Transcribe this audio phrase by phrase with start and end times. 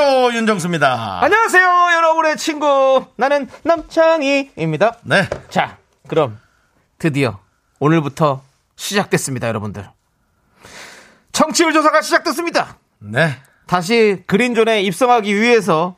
[0.00, 1.20] 안녕하세요 윤정수입니다.
[1.22, 3.04] 안녕하세요, 여러분의 친구.
[3.16, 4.94] 나는 남창희입니다.
[5.02, 5.28] 네.
[5.50, 5.76] 자,
[6.08, 6.40] 그럼
[6.98, 7.38] 드디어
[7.80, 8.42] 오늘부터
[8.76, 9.86] 시작됐습니다, 여러분들.
[11.32, 12.78] 청취율 조사가 시작됐습니다.
[13.00, 13.36] 네.
[13.66, 15.96] 다시 그린존에 입성하기 위해서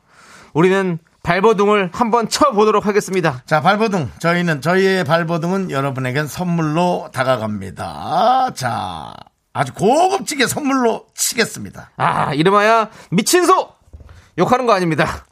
[0.52, 3.42] 우리는 발버둥을 한번 쳐보도록 하겠습니다.
[3.46, 8.50] 자 발버둥 저희는 저희의 발버둥은 여러분에겐 선물로 다가갑니다.
[8.54, 9.14] 자
[9.52, 11.90] 아주 고급지게 선물로 치겠습니다.
[11.96, 13.71] 아, 이름하여 미친 소!
[14.38, 15.24] 욕하는 거 아닙니다.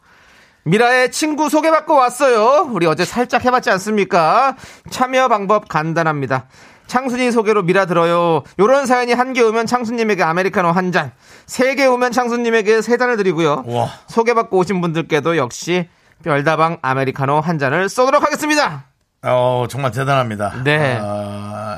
[0.64, 2.68] 미라의 친구 소개받고 왔어요.
[2.72, 4.56] 우리 어제 살짝 해봤지 않습니까?
[4.90, 6.46] 참여 방법 간단합니다.
[6.86, 8.42] 창순이 소개로 미라 들어요.
[8.58, 11.12] 요런 사연이 한 개 오면 창순님에게 아메리카노 한 잔,
[11.46, 13.62] 세 개 오면 창순님에게 세 잔을 드리고요.
[13.64, 13.88] 우와.
[14.08, 15.88] 소개받고 오신 분들께도 역시
[16.24, 18.84] 별다방 아메리카노 한 잔을 쏘도록 하겠습니다.
[19.22, 20.62] 어 정말 대단합니다.
[20.64, 20.98] 네.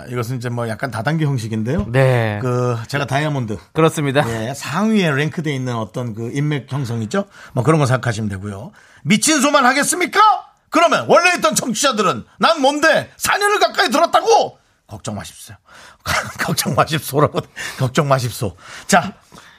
[0.03, 1.87] 아, 이것은 이제 뭐 약간 다단계 형식인데요.
[1.91, 2.39] 네.
[2.43, 4.25] 그 제가 다이아몬드 그렇습니다.
[4.29, 7.27] 예, 상위에 랭크돼 있는 어떤 그 인맥 형성 있죠?
[7.53, 8.73] 뭐 그런 거 생각하시면 되고요.
[9.03, 10.21] 미친 소만 하겠습니까?
[10.71, 15.55] 그러면 원래 있던 청취자들은 난 뭔데 4년을 가까이 들었다고 걱정 마십시오.
[16.41, 17.41] 걱정 마십소라고
[17.79, 18.57] 걱정 마십소.
[18.87, 19.15] 자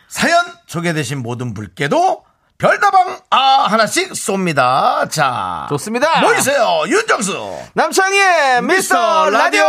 [0.07, 2.23] 사연 소개되신 모든 분께도
[2.57, 5.09] 별다방 아 하나씩 쏩니다.
[5.09, 6.21] 자 좋습니다.
[6.21, 7.57] 모이세요 윤정수.
[7.73, 9.63] 남창희의 미스터 라디오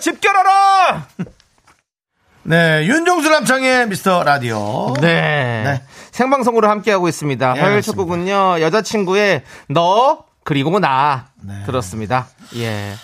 [0.00, 1.06] 집결하라!
[2.42, 4.94] 네 윤정수 남창의 미스터 라디오.
[5.00, 5.62] 네.
[5.64, 5.82] 네.
[6.10, 7.52] 생방송으로 함께하고 있습니다.
[7.54, 8.02] 네, 화요일 첫 그렇습니다.
[8.16, 11.28] 곡은요, 여자친구의 너, 그리고 나.
[11.42, 11.54] 네.
[11.66, 12.26] 들었습니다.
[12.56, 12.94] 예.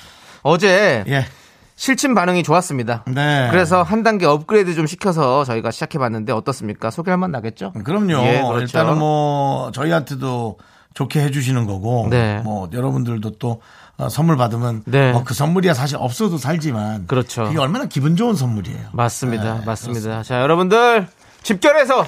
[0.43, 1.27] 어제 예.
[1.77, 3.05] 실친 반응이 좋았습니다.
[3.07, 3.49] 네.
[3.51, 6.91] 그래서 한 단계 업그레이드 좀 시켜서 저희가 시작해봤는데 어떻습니까?
[6.91, 7.73] 소개할 만 나겠죠?
[7.85, 8.23] 그럼요.
[8.27, 8.61] 예, 그렇죠.
[8.61, 10.59] 일단은 뭐 저희한테도
[10.95, 12.41] 좋게 해주시는 거고, 네.
[12.43, 13.61] 뭐 여러분들도 또
[13.99, 15.13] 어, 선물 받으면 네.
[15.13, 17.45] 뭐그 선물이야 사실 없어도 살지만, 그렇죠.
[17.45, 18.89] 그게 얼마나 기분 좋은 선물이에요.
[18.93, 19.59] 맞습니다.
[19.61, 20.23] 네, 맞습니다.
[20.23, 21.07] 자, 여러분들
[21.43, 22.05] 집결해서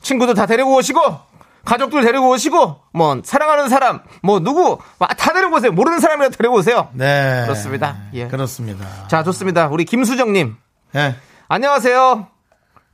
[0.00, 1.00] 친구들 다 데리고 오시고
[1.68, 5.70] 가족들 데리고 오시고 뭐 사랑하는 사람 뭐 누구 와, 다 데리고 오세요.
[5.70, 6.88] 모르는 사람이라도 데리고 오세요.
[6.94, 7.96] 네, 그렇습니다.
[8.14, 8.26] 예.
[8.26, 8.86] 그렇습니다.
[9.08, 9.68] 자, 좋습니다.
[9.68, 10.56] 우리 김수정님
[10.96, 11.16] 예,
[11.48, 12.26] 안녕하세요.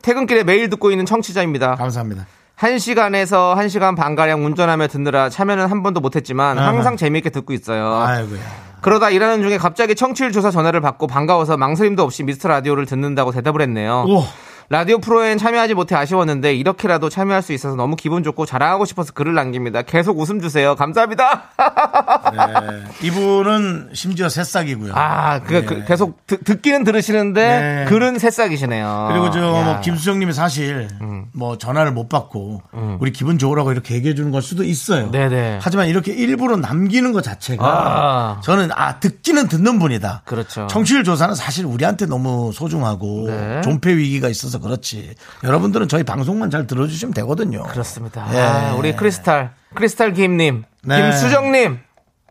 [0.02, 1.76] 퇴근길에 매일 듣고 있는 청취자입니다.
[1.76, 2.26] 감사합니다.
[2.56, 8.02] 한 시간에서 한 시간 반가량 운전하며 듣느라 참여는 한 번도 못했지만 항상 재미있게 듣고 있어요.
[8.02, 8.40] 아이고야.
[8.80, 13.62] 그러다 일하는 중에 갑자기 청취율 조사 전화를 받고 반가워서 망설임도 없이 미스터 라디오를 듣는다고 대답을
[13.62, 14.04] 했네요.
[14.08, 14.24] 오,
[14.70, 19.34] 라디오 프로엔 참여하지 못해 아쉬웠는데 이렇게라도 참여할 수 있어서 너무 기분 좋고 자랑하고 싶어서 글을
[19.34, 19.82] 남깁니다.
[19.82, 20.74] 계속 웃음 주세요.
[20.74, 21.50] 감사합니다.
[22.32, 23.06] 네.
[23.06, 24.92] 이분은 심지어 새싹이고요.
[24.94, 25.64] 아, 그, 네.
[25.64, 27.84] 그 계속 듣, 듣기는 들으시는데 네.
[27.88, 29.08] 글은 새싹이시네요.
[29.10, 29.60] 그리고 저 야.
[29.60, 29.64] 음.
[29.64, 30.88] 뭐 김수정님이 사실
[31.32, 32.62] 뭐 전화를 못 받고
[33.00, 35.10] 우리 기분 좋으라고 이렇게 얘기해 주는 걸 수도 있어요.
[35.10, 35.58] 네네.
[35.60, 38.40] 하지만 이렇게 일부러 남기는 것 자체가 아.
[38.42, 40.22] 저는 아 듣기는 듣는 분이다.
[40.24, 40.66] 그렇죠.
[40.68, 43.60] 청취율 조사는 사실 우리한테 너무 소중하고 네.
[43.62, 45.14] 존폐 위기가 있어서 그렇지.
[45.42, 47.62] 여러분들은 저희 방송만 잘 들어주시면 되거든요.
[47.64, 48.26] 그렇습니다.
[48.34, 48.38] 예.
[48.40, 51.02] 아, 우리 크리스탈, 크리스탈 김님, 네.
[51.02, 51.78] 김수정님,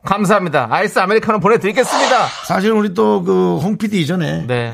[0.05, 0.67] 감사합니다.
[0.69, 2.27] 아이스 아메리카노 보내드리겠습니다.
[2.45, 4.73] 사실 우리 또 그 홍 PD 이전에 네.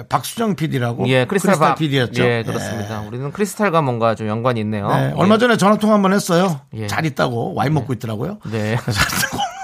[0.00, 2.22] 예, 박수정 PD라고 예, 크리스탈, 박- PD였죠.
[2.22, 3.00] 예, 그렇습니다.
[3.00, 4.88] 우리는 크리스탈과 뭔가 좀 연관이 있네요.
[4.88, 5.12] 네, 예.
[5.16, 6.60] 얼마 전에 전화 통화 한번 했어요.
[6.74, 6.86] 예.
[6.86, 8.38] 잘 있다고 와인 먹고 있더라고요.
[8.50, 8.76] 네.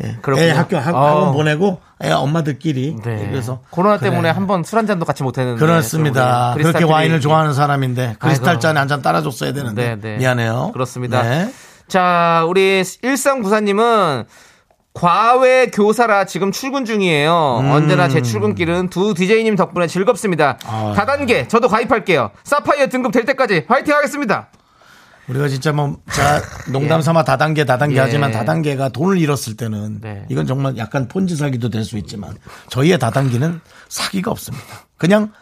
[0.00, 0.46] 그래서 그렇군요.
[0.46, 1.06] 애 학교 학, 어.
[1.06, 3.28] 학원 보내고 애 엄마들끼리 네.
[3.30, 4.10] 그래서 코로나 그래.
[4.10, 5.58] 때문에 한 번 술 한 잔도 같이 못 했는데.
[5.60, 6.54] 그렇습니다.
[6.56, 8.58] 그렇게 와인을 좋아하는 사람인데 크리스탈.
[8.60, 10.16] 잔에 한 잔 따라줬어야 되는데 네, 네.
[10.18, 10.70] 미안해요.
[10.72, 11.22] 그렇습니다.
[11.22, 11.52] 네.
[11.88, 14.24] 자, 우리 1394님은
[14.92, 17.32] 과외 교사라 지금 출근 중이에요.
[17.72, 20.58] 언제나 제 출근길은 두 DJ님 덕분에 즐겁습니다.
[20.66, 20.92] 아.
[20.96, 22.30] 다단계, 저도 가입할게요.
[22.42, 24.48] 사파이어 등급 될 때까지 화이팅 하겠습니다.
[25.30, 26.42] 우리가 진짜 뭐, 자,
[26.72, 28.00] 농담 삼아 다단계, 다단계 예.
[28.00, 30.26] 하지만 다단계가 돈을 잃었을 때는 네.
[30.28, 32.36] 이건 정말 약간 폰지 사기도 될 수 있지만
[32.68, 34.66] 저희의 다단계는 사기가 없습니다.
[34.98, 35.32] 그냥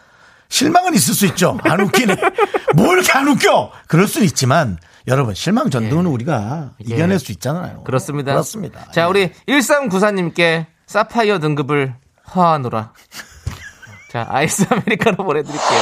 [0.47, 1.57] 실망은 있을 수 있죠.
[1.63, 2.15] 안 웃기네.
[2.75, 3.71] 뭐 이렇게 안 웃겨?
[3.87, 4.77] 그럴 수는 있지만
[5.07, 6.93] 여러분 실망 전등은 우리가 예.
[6.95, 7.83] 이겨낼 수 있잖아요.
[7.83, 8.31] 그렇습니다.
[8.31, 8.89] 그렇습니다.
[8.91, 11.95] 자, 우리 1394님께 사파이어 등급을
[12.35, 12.93] 허하노라.
[14.11, 15.79] 자, 아이스 아메리카노 보내드릴게요.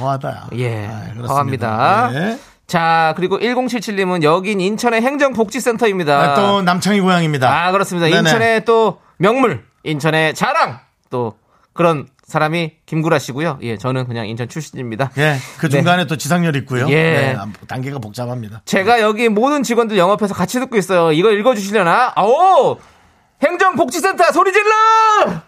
[0.00, 0.48] 허하다.
[0.54, 1.22] 예, 아.
[1.26, 2.10] 허합니다.
[2.12, 2.38] 네.
[2.70, 6.20] 자, 그리고 1077님은 여긴 인천의 행정복지센터입니다.
[6.20, 7.66] 아, 또 남창희 고향입니다.
[7.66, 8.06] 아, 그렇습니다.
[8.06, 8.18] 네네.
[8.20, 10.78] 인천의 또 명물, 인천의 자랑,
[11.10, 11.36] 또
[11.72, 13.58] 그런 사람이 김구라 씨고요.
[13.62, 15.10] 예, 저는 그냥 인천 출신입니다.
[15.18, 15.78] 예, 그 네.
[15.78, 16.88] 중간에 또 지상렬 있고요.
[16.90, 16.94] 예.
[16.94, 17.36] 네,
[17.66, 18.62] 단계가 복잡합니다.
[18.66, 21.10] 제가 여기 모든 직원들 영업해서 같이 듣고 있어요.
[21.10, 22.14] 이거 읽어주시려나?
[22.22, 22.78] 오!
[23.42, 25.42] 행정복지센터 소리 질러!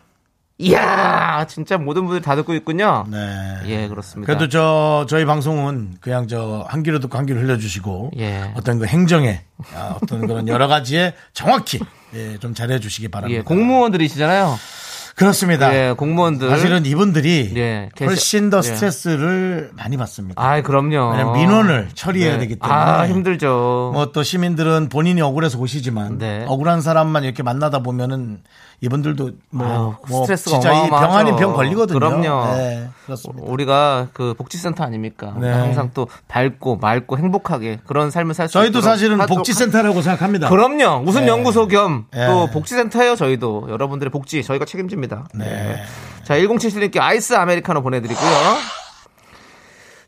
[0.59, 3.05] 이야, 진짜 모든 분들 다 듣고 있군요.
[3.09, 3.57] 네.
[3.67, 4.27] 예, 그렇습니다.
[4.33, 8.53] 그래도 저 저희 방송은 그냥 저 한 귀로 듣고 한 귀로 흘려주시고 예.
[8.55, 9.41] 어떤 그 행정에
[9.75, 11.81] 아, 어떤 그런 여러 가지에 정확히
[12.15, 13.39] 예, 좀 잘해주시기 바랍니다.
[13.39, 14.57] 예, 공무원들이시잖아요.
[15.15, 15.75] 그렇습니다.
[15.75, 16.49] 예, 공무원들.
[16.49, 18.63] 사실은 이분들이 예, 훨씬 더 예.
[18.63, 20.43] 스트레스를 많이 받습니다.
[20.43, 21.11] 아, 그럼요.
[21.11, 22.39] 왜냐면 민원을 처리해야 네.
[22.39, 23.91] 되기 때문에 아, 힘들죠.
[23.93, 26.45] 뭐 또 시민들은 본인이 억울해서 오시지만 네.
[26.49, 28.43] 억울한 사람만 이렇게 만나다 보면은
[28.83, 31.15] 이분들도 뭐, 아유, 뭐 스트레스가 진짜 이 병.
[31.15, 31.99] 아닌 병 걸리거든요.
[31.99, 32.57] 그럼요.
[32.57, 33.45] 네, 그렇습니다.
[33.47, 35.35] 우리가 그 복지센터 아닙니까?
[35.41, 35.51] 네.
[35.51, 40.49] 항상 또 밝고 맑고 행복하게 그런 삶을 살수 저희도 있도록 사실은 하도록 복지센터라고 생각합니다.
[40.49, 41.05] 그럼요.
[41.07, 41.29] 웃음 네.
[41.29, 42.51] 연구소 겸또 네.
[42.53, 43.15] 복지센터예요.
[43.15, 45.29] 저희도 여러분들의 복지 저희가 책임집니다.
[45.35, 45.81] 네.
[46.25, 48.82] 자, 1077님께 아이스 아메리카노 보내드리고요.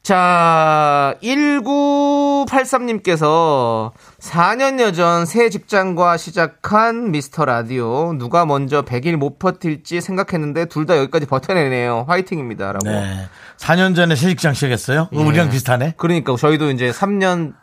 [0.05, 3.91] 자, 1983님께서
[4.21, 8.13] 4년여 전 새 직장과 시작한 미스터 라디오.
[8.13, 12.05] 누가 먼저 100일 못 버틸지 생각했는데 둘 다 여기까지 버텨내네요.
[12.07, 12.73] 화이팅입니다.
[12.73, 12.87] 라고.
[12.87, 13.27] 네.
[13.57, 15.09] 4년 전에 새 직장 시작했어요.
[15.11, 15.17] 예.
[15.17, 15.95] 우리랑 비슷하네.
[15.97, 17.55] 그러니까 저희도 이제 3년에서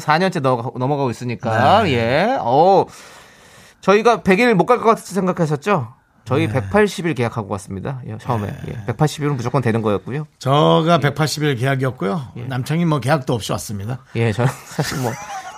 [0.00, 0.40] 4년째
[0.78, 1.82] 넘어가고 있으니까.
[1.82, 1.92] 네.
[1.94, 2.36] 예.
[2.40, 2.86] 어
[3.80, 5.94] 저희가 100일 못 갈 것 같아서 생각하셨죠?
[6.28, 6.60] 저희 네.
[6.60, 8.00] 180일 계약하고 왔습니다.
[8.06, 8.54] 예, 처음에.
[8.68, 10.26] 예, 180일은 무조건 되는 거였고요.
[10.38, 12.22] 저가 180일 계약이었고요.
[12.36, 12.42] 예.
[12.42, 14.00] 남창이 뭐 계약도 없이 왔습니다.
[14.16, 15.10] 예, 저는 사실 뭐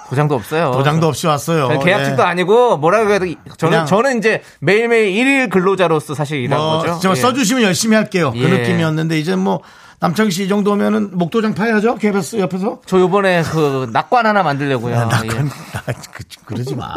[0.08, 0.72] 도장도 없어요.
[0.72, 1.78] 도장도 없이 왔어요.
[1.80, 2.26] 계약직도 예.
[2.26, 3.26] 아니고 뭐라고 해도
[3.56, 7.00] 저는 저는 이제 매일매일 일일 근로자로서 사실 일한 뭐 거죠.
[7.00, 7.14] 좀 예.
[7.16, 8.30] 써주시면 열심히 할게요.
[8.32, 8.48] 그 예.
[8.48, 9.60] 느낌이었는데 이제 뭐
[10.00, 11.96] 남창희 씨 이 정도면은 목도장 파야죠.
[11.96, 12.80] KBS 옆에서.
[12.86, 14.94] 저 요번에 그 낙관 하나 만들려고요.
[14.94, 15.28] 야, 나, 예.
[15.28, 15.82] 그, 나
[16.12, 16.88] 그, 그러지 마.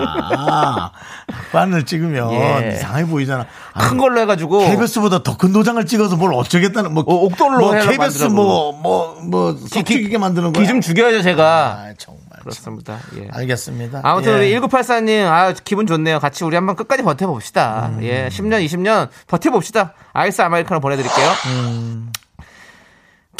[1.27, 2.71] 낙관을 찍으면 예.
[2.75, 3.45] 이상해 보이잖아.
[3.73, 7.71] 아니, 큰 걸로 해가지고 KBS보다 더 큰 도장을 찍어서 뭘 어쩌겠다는 뭐 어, 옥돌로 뭐
[7.73, 8.33] KBS 만들라고.
[8.33, 10.61] 뭐뭐뭐 썩죽이게 만드는 거야.
[10.63, 11.44] 기좀 죽여야죠 제가.
[11.44, 12.23] 아, 정말.
[12.39, 13.00] 그렇습니다.
[13.17, 13.27] 예.
[13.33, 14.00] 알겠습니다.
[14.03, 14.55] 아무튼 예.
[14.55, 16.19] 우리 1984님, 아, 기분 좋네요.
[16.19, 17.91] 같이 우리 한번 끝까지 버텨봅시다.
[17.97, 18.03] 음.
[18.03, 19.94] 예, 10년, 20년 버텨봅시다.
[20.13, 21.27] 아이스 아메리카노 보내드릴게요.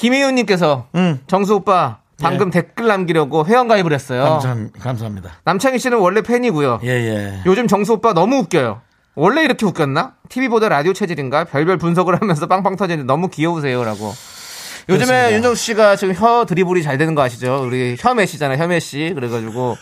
[0.04, 1.20] 김혜윤님께서, 음.
[1.28, 4.40] 정수 오빠, 방금 댓글 남기려고 회원가입을 했어요.
[4.42, 5.32] 감사, 감사합니다.
[5.46, 6.82] 남창희 씨는 원래 팬이고요.
[6.84, 7.42] 예, 예.
[7.46, 8.82] 요즘 정수 오빠 너무 웃겨요.
[9.16, 10.16] 원래 이렇게 웃겼나?
[10.28, 11.46] TV보다 라디오 체질인가?
[11.46, 14.14] 별별 분석을 하면서 빵빵 터지는데 너무 귀여우세요라고.
[14.90, 15.34] 요즘에 그렇습니다.
[15.36, 17.64] 윤정수 씨가 지금 혀 드리블이 잘 되는 거 아시죠?
[17.66, 19.14] 우리 혐의 씨잖아요, 혐의 씨.
[19.16, 19.78] 그래가지고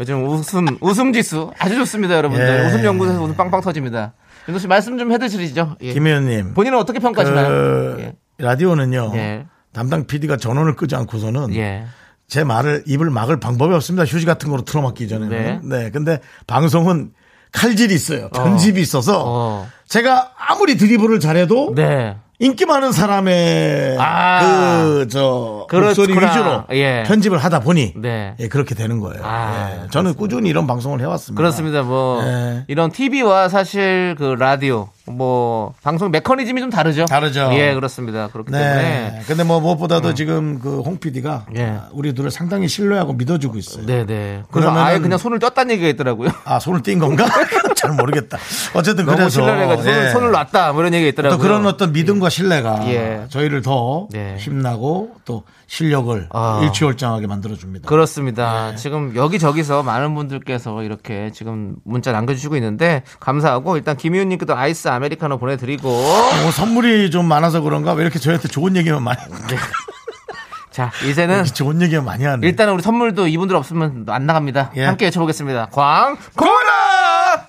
[0.00, 2.44] 요즘 웃음 웃음 지수 아주 좋습니다, 여러분들.
[2.44, 2.66] 예.
[2.66, 4.14] 웃음 연구소에서 웃음 빵빵 터집니다.
[4.48, 5.76] 윤정수 씨 말씀 좀 해드리죠.
[5.82, 5.92] 예.
[5.92, 6.54] 김혜연님.
[6.54, 7.46] 본인은 어떻게 평가하시나요?
[7.48, 8.12] 그, 예.
[8.38, 9.12] 라디오는요.
[9.14, 9.46] 예.
[9.72, 11.84] 담당 PD가 전원을 끄지 않고서는 예.
[12.26, 14.04] 제 말을 입을 막을 방법이 없습니다.
[14.04, 15.30] 휴지 같은 거로 틀어막기 전에는.
[15.30, 15.60] 네.
[15.62, 15.90] 네.
[15.90, 17.12] 근데 방송은
[17.52, 18.28] 칼질이 있어요.
[18.30, 19.68] 편집이 있어서 어.
[19.86, 22.16] 제가 아무리 드리블을 잘해도 네.
[22.40, 24.82] 인기 많은 사람의 아.
[24.84, 25.88] 그저 그렇구나.
[25.88, 27.04] 목소리 위주로 예.
[27.06, 28.34] 편집을 하다 보니 네.
[28.40, 29.20] 예, 그렇게 되는 거예요.
[29.24, 29.90] 아, 예.
[29.90, 31.36] 저는 꾸준히 이런 방송을 해왔습니다.
[31.40, 31.82] 그렇습니다.
[31.82, 32.64] 뭐 예.
[32.68, 37.04] 이런 TV와 사실 그 라디오 뭐 방송 메커니즘이 좀 다르죠.
[37.04, 37.50] 다르죠.
[37.52, 38.28] 예, 그렇습니다.
[38.28, 38.58] 그렇기 네.
[38.58, 41.76] 때문에 근데 뭐 무엇보다도 지금 그 홍 PD가 예.
[41.92, 43.86] 우리 둘을 상당히 신뢰하고 믿어주고 있어요.
[43.86, 44.42] 네, 네.
[44.50, 46.30] 그래서 그러면은- 아예 그냥 손을 떴다는 얘기가 있더라고요.
[46.44, 47.24] 아 손을 띈 건가?
[47.76, 48.38] 잘 모르겠다.
[48.74, 50.10] 어쨌든 너무 그래서 신뢰를 해가지고 손을, 예.
[50.10, 51.36] 손을 놨다 뭐 이런 얘기가 있더라고요.
[51.36, 53.24] 또 그런 어떤 믿음과 신뢰가 예.
[53.28, 54.36] 저희를 더 네.
[54.38, 55.42] 힘나고 또
[55.74, 56.60] 실력을 아.
[56.62, 57.88] 일취월장하게 만들어줍니다.
[57.88, 58.70] 그렇습니다.
[58.70, 58.76] 네.
[58.76, 65.88] 지금 여기저기서 많은 분들께서 이렇게 지금 문자 남겨주시고 있는데 감사하고 일단 김희훈님께도 아이스 아메리카노 보내드리고
[65.88, 69.18] 뭐 선물이 좀 많아서 그런가 왜 이렇게 저희한테 좋은 얘기만 많이
[70.70, 72.46] 자 이제는 좋은 얘기만 많이 하네.
[72.46, 74.70] 일단은 우리 선물도 이분들 없으면 안 나갑니다.
[74.76, 74.84] 예.
[74.84, 75.70] 함께 외쳐보겠습니다.
[75.72, 77.48] 광 고라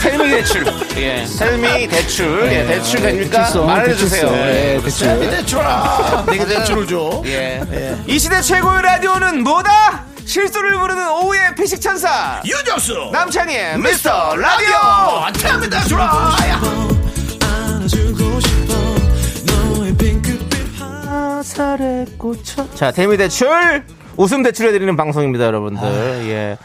[0.00, 0.64] 텔미 대출.
[0.96, 1.24] 예.
[1.24, 2.52] 텔미 대출.
[2.52, 3.38] 예, 대출 됩니까?
[3.44, 4.28] 대출성, 말해주세요.
[4.28, 4.38] 대출성.
[4.38, 4.74] 예.
[4.76, 5.06] 예, 대출.
[5.06, 7.96] 이템이 대출아 내가 대출을 줘 예.
[8.06, 10.04] 이 시대 최고의 라디오는 뭐다?
[10.24, 12.40] 실수를 부르는 오후의 피식 천사.
[12.44, 15.28] 유정수 남창희의 미스터 라디오!
[15.30, 16.36] 이템이 대출아
[22.74, 23.84] 자, 대미 대출!
[24.16, 25.82] 웃음 대출해드리는 방송입니다, 여러분들.
[26.28, 26.58] 예.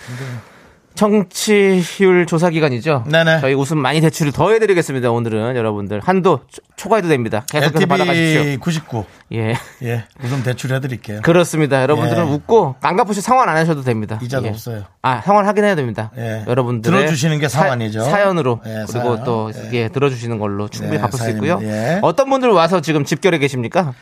[0.96, 3.04] 청취율 조사 기간이죠.
[3.08, 3.40] 네네.
[3.42, 5.12] 저희 웃음 많이 대출을 더 해드리겠습니다.
[5.12, 7.46] 오늘은 여러분들 한도 초- 초과해도 됩니다.
[7.50, 8.40] 계속해서 받아가십시오.
[8.40, 9.06] LTV 99.
[9.34, 9.56] 예.
[9.84, 11.22] 예, 우선 대출 해드릴게요.
[11.24, 11.82] 그렇습니다.
[11.82, 12.32] 여러분들은 예.
[12.32, 14.20] 웃고 안 갚으시 상환 안 하셔도 됩니다.
[14.22, 14.50] 이자도 예.
[14.50, 14.84] 없어요.
[15.02, 16.12] 아 상환 하긴 해야 됩니다.
[16.18, 16.44] 예.
[16.48, 18.02] 여러분들 들어주시는 게 상환이죠.
[18.04, 19.24] 사 연으로 예, 그리고 사연.
[19.24, 19.70] 또 예.
[19.74, 21.56] 예, 들어주시는 걸로 충분히 네, 갚을 수 사연입니다.
[21.56, 21.68] 있고요.
[21.70, 22.00] 예.
[22.02, 23.94] 어떤 분들 와서 지금 집결해 계십니까?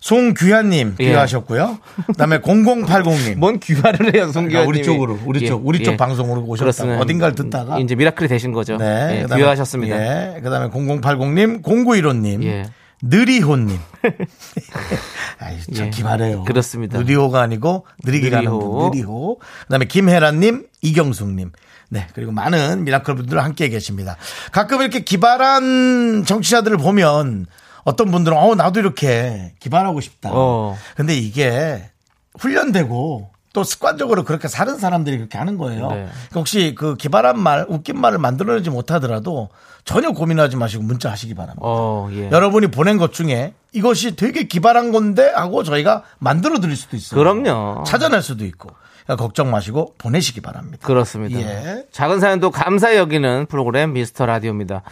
[0.00, 1.04] 송규환님 예.
[1.06, 1.78] 귀하셨고요.
[2.06, 3.36] 그다음에 0080님.
[3.38, 6.98] 뭔 귀화를 해요, 아, 송기환 우리 쪽으로, 우리 쪽, 우리 쪽 방송으로 오셨다.
[7.00, 7.78] 어딘가를 듣다가.
[7.78, 8.76] 이제 미라클이 되신 거죠.
[8.76, 9.20] 네.
[9.20, 9.96] 예, 그다음에- 귀화하셨습니다.
[10.36, 10.40] 예.
[10.40, 12.44] 그 다음에 0080님, 0915님.
[12.44, 12.66] 예.
[13.02, 13.78] 느리호님.
[15.38, 15.90] 아이, 참 예.
[15.90, 16.44] 기발해요.
[16.44, 16.98] 그렇습니다.
[16.98, 18.58] 느리호가 아니고 느리게 가는 느리호.
[18.78, 19.38] 분, 느리호.
[19.38, 21.52] 그 다음에 김혜란님, 이경숙님.
[21.90, 22.06] 네.
[22.14, 24.16] 그리고 많은 미라클 분들 함께 계십니다.
[24.52, 27.46] 가끔 이렇게 기발한 청취자들을 보면
[27.88, 30.28] 어떤 분들은 어, 나도 이렇게 기발하고 싶다.
[30.32, 30.76] 어.
[30.94, 31.90] 근데 이게
[32.38, 35.88] 훈련되고 또 습관적으로 그렇게 사는 사람들이 그렇게 하는 거예요.
[35.88, 35.94] 네.
[35.94, 39.48] 그러니까 혹시 그 기발한 말, 웃긴 말을 만들어내지 못하더라도
[39.86, 41.62] 전혀 고민하지 마시고 문자 하시기 바랍니다.
[41.62, 42.28] 어, 예.
[42.30, 47.18] 여러분이 보낸 것 중에 이것이 되게 기발한 건데 하고 저희가 만들어 드릴 수도 있어요.
[47.18, 47.84] 그럼요.
[47.84, 48.68] 찾아낼 수도 있고.
[49.04, 50.86] 그러니까 걱정 마시고 보내시기 바랍니다.
[50.86, 51.40] 그렇습니다.
[51.40, 51.86] 예.
[51.90, 54.82] 작은 사연도 감사히 여기는 프로그램 미스터 라디오입니다.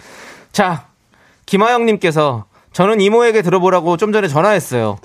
[0.51, 0.87] 자,
[1.45, 2.47] 김하영님께서
[2.77, 4.99] 저는 이모에게 들어보라고 좀 전에 전화했어요.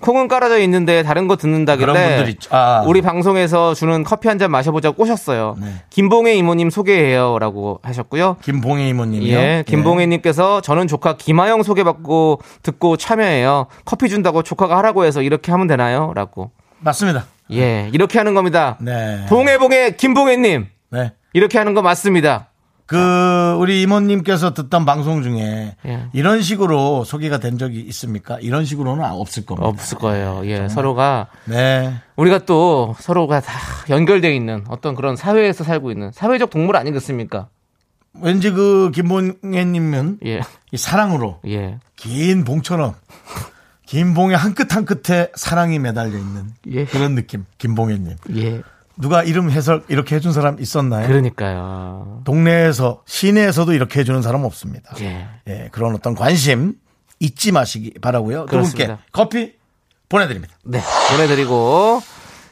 [0.00, 2.26] 콩은 깔아져 있는데 다른 거 듣는다길래.
[2.50, 2.84] 아.
[2.86, 5.56] 우리 방송에서 주는 커피 한 잔 마셔보자고 꼬셨어요.
[5.58, 5.66] 네.
[5.88, 8.36] 김봉혜 이모님 소개해요라고 하셨고요.
[8.42, 9.34] 김봉혜 이모님이요.
[9.34, 13.68] 예, 김봉혜님께서 저는 조카 김하영 소개받고 듣고 참여해요.
[13.86, 16.50] 커피 준다고 조카가 하라고 해서 이렇게 하면 되나요?라고.
[16.80, 17.24] 맞습니다.
[17.52, 18.76] 예, 이렇게 하는 겁니다.
[18.78, 19.24] 네.
[19.30, 21.12] 봉해봉해 김봉혜님 네.
[21.32, 22.48] 이렇게 하는 거 맞습니다.
[22.86, 26.06] 그 우리 이모님께서 듣던 방송 중에 예.
[26.12, 28.38] 이런 식으로 소개가 된 적이 있습니까?
[28.40, 29.66] 이런 식으로는 없을 겁니다.
[29.68, 30.42] 없을 거예요.
[30.44, 31.94] 예, 서로가 네.
[32.14, 33.52] 우리가 또 서로가 다
[33.88, 37.48] 연결되어 있는 어떤 그런 사회에서 살고 있는 사회적 동물 아니겠습니까?
[38.20, 40.40] 왠지 그 김봉혜님은 예,
[40.70, 42.94] 이 사랑으로 예, 긴 봉처럼
[43.84, 46.84] 긴 봉의 한 끝 한 끝에 사랑이 매달려 있는 예.
[46.86, 47.44] 그런 느낌.
[47.58, 48.16] 김봉혜님.
[48.36, 48.62] 예.
[48.98, 51.06] 누가 이름 해설 이렇게 해준 사람 있었나요?
[51.06, 52.22] 그러니까요.
[52.24, 54.94] 동네에서 시내에서도 이렇게 해주는 사람 없습니다.
[55.00, 55.28] 예.
[55.48, 56.74] 예, 그런 어떤 관심
[57.20, 58.46] 잊지 마시기 바라고요.
[58.46, 58.60] 두.
[58.60, 59.54] 분께 커피
[60.08, 60.54] 보내드립니다.
[60.64, 60.80] 네,
[61.12, 62.00] 보내드리고.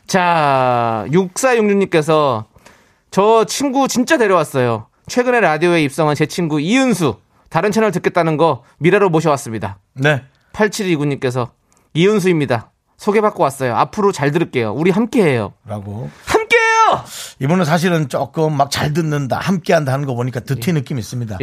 [0.06, 2.44] 자, 6466님께서
[3.10, 4.86] 저 친구 진짜 데려왔어요.
[5.06, 7.16] 최근에 라디오에 입성한 제 친구 이은수.
[7.48, 9.78] 다른 채널 듣겠다는 거 미라로 모셔왔습니다.
[9.94, 10.24] 네.
[10.52, 11.50] 8729님께서
[11.94, 12.72] 이은수입니다.
[12.96, 13.76] 소개받고 왔어요.
[13.76, 14.72] 앞으로 잘 들을게요.
[14.72, 15.52] 우리 함께해요.
[15.64, 16.10] 라고.
[17.40, 21.38] 이분은 사실은 조금 막 잘 듣는다, 함께 한다 하는 거 보니까 듣티 느낌 있습니다.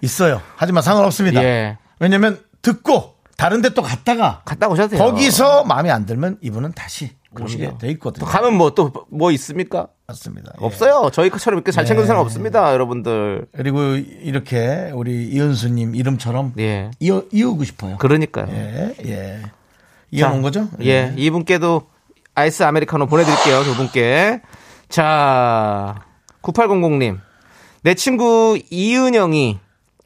[0.00, 0.40] 있어요.
[0.56, 1.42] 하지만 상관없습니다.
[1.44, 1.78] 예.
[2.00, 5.02] 왜냐면 듣고 다른 데 또 갔다가 갔다 오셔도 돼요.
[5.04, 8.24] 거기서 마음에 안 들면 이분은 다시 오시게 돼 있거든요.
[8.24, 9.88] 또 가면 뭐 또 뭐 있습니까?
[10.06, 10.52] 맞습니다.
[10.60, 10.64] 예.
[10.64, 11.10] 없어요.
[11.12, 12.06] 저희처럼 이렇게 잘 챙기는 네.
[12.06, 13.46] 사람 없습니다, 여러분들.
[13.56, 16.90] 그리고 이렇게 우리 이은수님 이름처럼 예.
[17.00, 17.96] 이어, 이으고 싶어요.
[17.98, 18.46] 그러니까요.
[18.50, 19.42] 예, 예.
[20.10, 20.68] 이어놓은 거죠?
[20.82, 21.88] 예, 이분께도
[22.36, 24.40] 아이스 아메리카노 보내드릴게요, 두 분께.
[24.94, 25.96] 자,
[26.40, 27.18] 9800님.
[27.82, 29.58] 내 친구 이은영이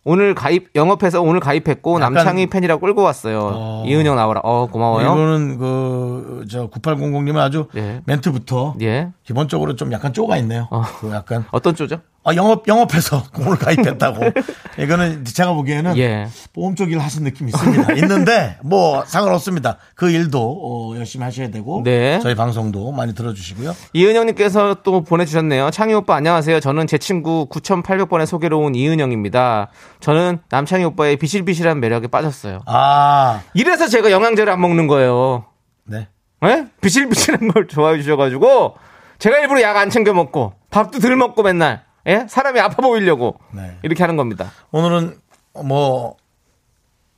[0.04, 3.50] 오늘 가입, 영업해서 오늘 가입했고 남창희 팬이라고 끌고 왔어요.
[3.52, 3.84] 어.
[3.86, 4.40] 이은영 나오라.
[4.42, 5.04] 어, 고마워요.
[5.04, 8.00] 이거는 그, 저, 9800님은 아주 예.
[8.06, 9.10] 멘트부터 예.
[9.24, 10.68] 기본적으로 좀 약간 쪼가 있네요.
[10.70, 10.80] 어.
[11.00, 12.00] 그 약간, 어떤 쪼죠?
[12.24, 14.20] 아, 영업, 영업해서 오늘 가입했다고.
[14.78, 16.28] 이거는 제가 보기에는 예.
[16.52, 17.92] 보험 쪽 일 하신 느낌이 있습니다.
[18.04, 19.78] 있는데, 뭐, 상관없습니다.
[19.94, 22.18] 그 일도 어, 열심히 하셔야 되고, 네.
[22.20, 23.74] 저희 방송도 많이 들어주시고요.
[23.94, 25.70] 이은영님께서 또 보내주셨네요.
[25.70, 26.60] 창희 오빠 안녕하세요.
[26.60, 29.68] 저는 제 친구 9,800번의 소개로 온 이은영입니다.
[30.00, 32.60] 저는 남창희 오빠의 비실비실한 매력에 빠졌어요.
[32.66, 35.46] 아, 이래서 제가 영양제를 안 먹는 거예요.
[35.84, 36.08] 네.
[36.44, 36.66] 예?
[36.82, 38.74] 비실비실한 걸 좋아해 주셔가지고
[39.18, 42.26] 제가 일부러 약 안 챙겨 먹고 밥도 덜 먹고 맨날 예?
[42.28, 43.78] 사람이 아파 보이려고 네.
[43.82, 44.50] 이렇게 하는 겁니다.
[44.70, 45.18] 오늘은
[45.64, 46.16] 뭐,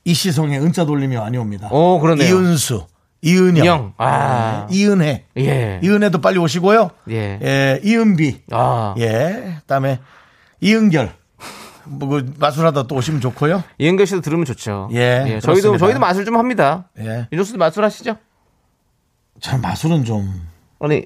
[0.03, 1.69] 이시성의 은자 돌림이 많이 옵니다.
[1.71, 2.27] 오, 그러네요.
[2.27, 2.85] 이은수,
[3.21, 3.93] 이은영, 영.
[3.97, 4.67] 아.
[4.69, 5.25] 네, 이은혜.
[5.37, 5.79] 예.
[5.83, 6.89] 이은혜도 빨리 오시고요.
[7.09, 7.39] 예.
[7.41, 8.41] 예, 이은비.
[8.51, 8.95] 아.
[8.97, 9.57] 예.
[9.61, 9.99] 그다음에
[10.59, 11.13] 이은결.
[11.85, 13.63] 뭐, 그 마술하다 또 오시면 좋고요.
[13.77, 14.89] 이은결 씨도 들으면 좋죠.
[14.93, 15.77] 예, 저희도 그렇습니다.
[15.77, 16.89] 저희도 마술 좀 합니다.
[16.99, 17.27] 예.
[17.31, 18.17] 윤정수도 마술 하시죠?
[19.39, 20.47] 전 마술은 좀
[20.79, 21.05] 아니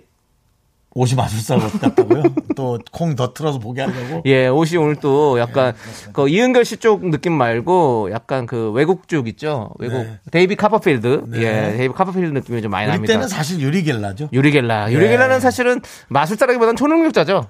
[0.96, 2.24] 옷이 마술사 같다고요.
[2.56, 4.22] 또 콩 더 틀어서 보게 하려고.
[4.26, 5.74] 예, 옷이 오늘 또 약간
[6.14, 9.72] 그 이은결 씨 쪽 느낌 말고 약간 그 외국 쪽 있죠.
[9.78, 10.20] 외국 네.
[10.32, 11.26] 데이비드 카퍼필드.
[11.28, 11.40] 네.
[11.42, 13.14] 예, 데이비드 카퍼필드 느낌이 좀 많이 우리 납니다.
[13.14, 14.30] 때는 사실 유리겔라죠.
[14.32, 14.92] 유리겔라.
[14.94, 17.46] 유리겔라는 사실은 마술사라기보다는 초능력자죠.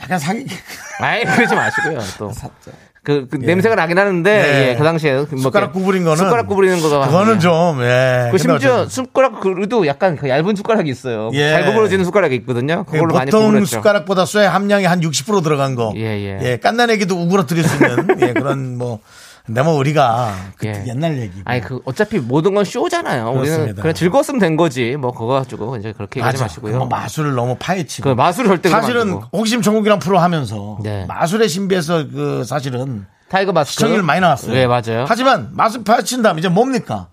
[0.00, 0.46] 약간 사기.
[1.00, 1.98] 아이 그러지 마시고요.
[2.18, 2.32] 또
[3.08, 4.68] 그, 그 냄새가 나긴 하는데 네.
[4.68, 7.38] 예, 그 당시에 뭐 숟가락 구부린 거는 숟가락 구부리는 거가 그거는 예.
[7.38, 8.28] 좀 예.
[8.30, 11.30] 그 심지어 숟가락 그래도 약간 그 얇은 숟가락이 있어요.
[11.32, 11.52] 예.
[11.52, 12.84] 잘 구부러지는 숟가락이 있거든요.
[12.84, 13.76] 그 그걸로 많이 보통 구부렸죠.
[13.76, 15.94] 숟가락보다 쇠 함량이 한 60% 들어간 거.
[15.96, 16.58] 예, 예.
[16.58, 19.00] 갓난애기도 우그러뜨릴 수 있는 예, 그런 뭐
[19.48, 20.90] 근데 뭐 우리가 그때 예.
[20.90, 21.40] 옛날 얘기고.
[21.46, 23.30] 아니 그 어차피 모든 건 쇼잖아요.
[23.30, 23.82] 우리는 그렇습니다.
[23.82, 24.94] 그냥 즐거웠으면 된 거지.
[24.96, 26.42] 뭐 그거 가지고 이제 그렇게 얘기하지.
[26.42, 26.76] 마시고요.
[26.76, 28.10] 뭐 마술을 너무 파헤치고.
[28.10, 29.14] 그 마술을 절대 사실은.
[29.32, 31.06] 호기심 천국이란 프로 하면서 네.
[31.06, 34.52] 마술의 신비에서 그 사실은 타이거 마스크 시청률 많이 나왔어요.
[34.52, 35.06] 네 맞아요.
[35.08, 37.08] 하지만 마술 파헤친 다음 이제 뭡니까?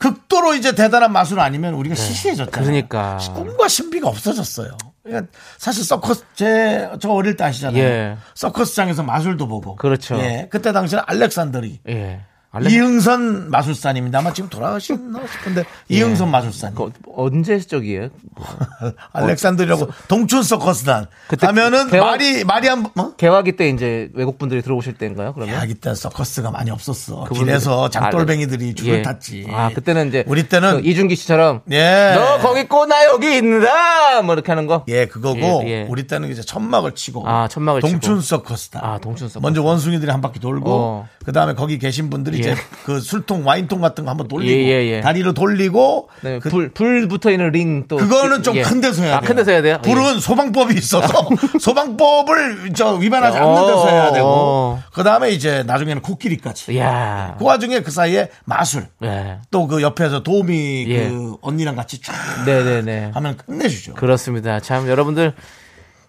[0.00, 2.64] 극도로 이제 대단한 마술 아니면 우리가 시시해졌잖아요.
[2.64, 3.18] 그러니까.
[3.34, 4.76] 꿈과 신비가 없어졌어요.
[5.04, 7.82] 그러니까 사실 서커스 제 저 어릴 때 아시잖아요.
[7.82, 8.16] 예.
[8.34, 9.76] 서커스장에서 마술도 보고.
[9.76, 10.18] 그렇죠.
[10.18, 10.48] 예.
[10.50, 12.20] 그때 당시는 알렉산더리 예.
[12.52, 16.74] 알레- 이흥선 마술사님인데 아마 지금 돌아가셨나 싶은데 이흥선 마술사님.
[16.74, 18.08] 그 언제 적이에요?
[19.12, 21.06] 알렉산드리라고 동춘 서커스단.
[21.28, 23.14] 그때 하면은 말이 말이 한 어?
[23.16, 25.32] 개화기 때 이제 외국 분들이 들어오실 때인가요?
[25.34, 27.24] 그러면 대학이 때 서커스가 많이 없었어.
[27.24, 29.02] 그분들- 길에서 장돌뱅이들이 아, 줄을 예.
[29.02, 29.46] 탔지.
[29.52, 32.14] 아 그때는 이제 우리 때는 그 이준기 씨처럼 예.
[32.16, 34.84] 너 거기 있고 나 여기 있는다 뭐 이렇게 하는 거.
[34.88, 35.86] 예, 그거고 예, 예.
[35.88, 38.38] 우리 때는 이제 천막을 치고 아, 천막을 동춘 치고.
[38.38, 38.80] 서커스다.
[38.82, 39.38] 아, 동춘 서커스.
[39.42, 41.08] 먼저 원숭이들이 한 바퀴 돌고 어.
[41.24, 42.39] 그 다음에 거기 계신 분들이 예.
[42.40, 42.54] 이제
[42.84, 45.00] 그 술통 와인통 같은 거 한번 돌리고 예, 예, 예.
[45.00, 47.96] 다리로 돌리고 네, 그- 불, 불 붙어 있는 링 또.
[47.96, 48.62] 그거는 좀 예.
[48.62, 49.28] 큰 데서 해야 아, 돼요.
[49.28, 49.78] 큰 데서 해야 돼요?
[49.82, 51.28] 불은 소방법이 있어서
[51.60, 54.82] 소방법을 저 위반하지 어, 않는 데서 해야 되고 어.
[54.92, 56.72] 그다음에 이제 나중에는 코끼리까지.
[56.72, 56.76] 예.
[56.76, 57.36] 이야.
[57.38, 59.38] 그 와중에 그 사이에 마술 예.
[59.50, 61.08] 또그 옆에서 도우미 예.
[61.08, 62.12] 그 언니랑 같이 쫙
[62.46, 63.10] 네네네.
[63.14, 63.94] 하면 끝내주죠.
[63.94, 64.60] 그렇습니다.
[64.60, 65.32] 참 여러분들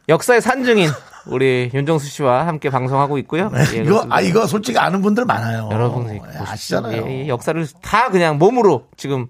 [0.09, 0.89] 역사의 산증인
[1.27, 3.51] 우리 윤정수 씨와 함께 방송하고 있고요.
[3.73, 4.05] 예, 이거.
[4.09, 5.69] 아 이거 솔직히 아는 분들 많아요.
[5.71, 7.03] 여러분 예, 아시잖아요.
[7.07, 9.27] 예, 예, 역사를 다 그냥 몸으로 지금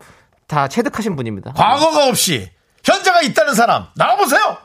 [0.47, 1.53] 다 체득하신 분입니다.
[1.53, 2.49] 과거가 없이
[2.83, 4.57] 현재가 있다는 사람 나와보세요.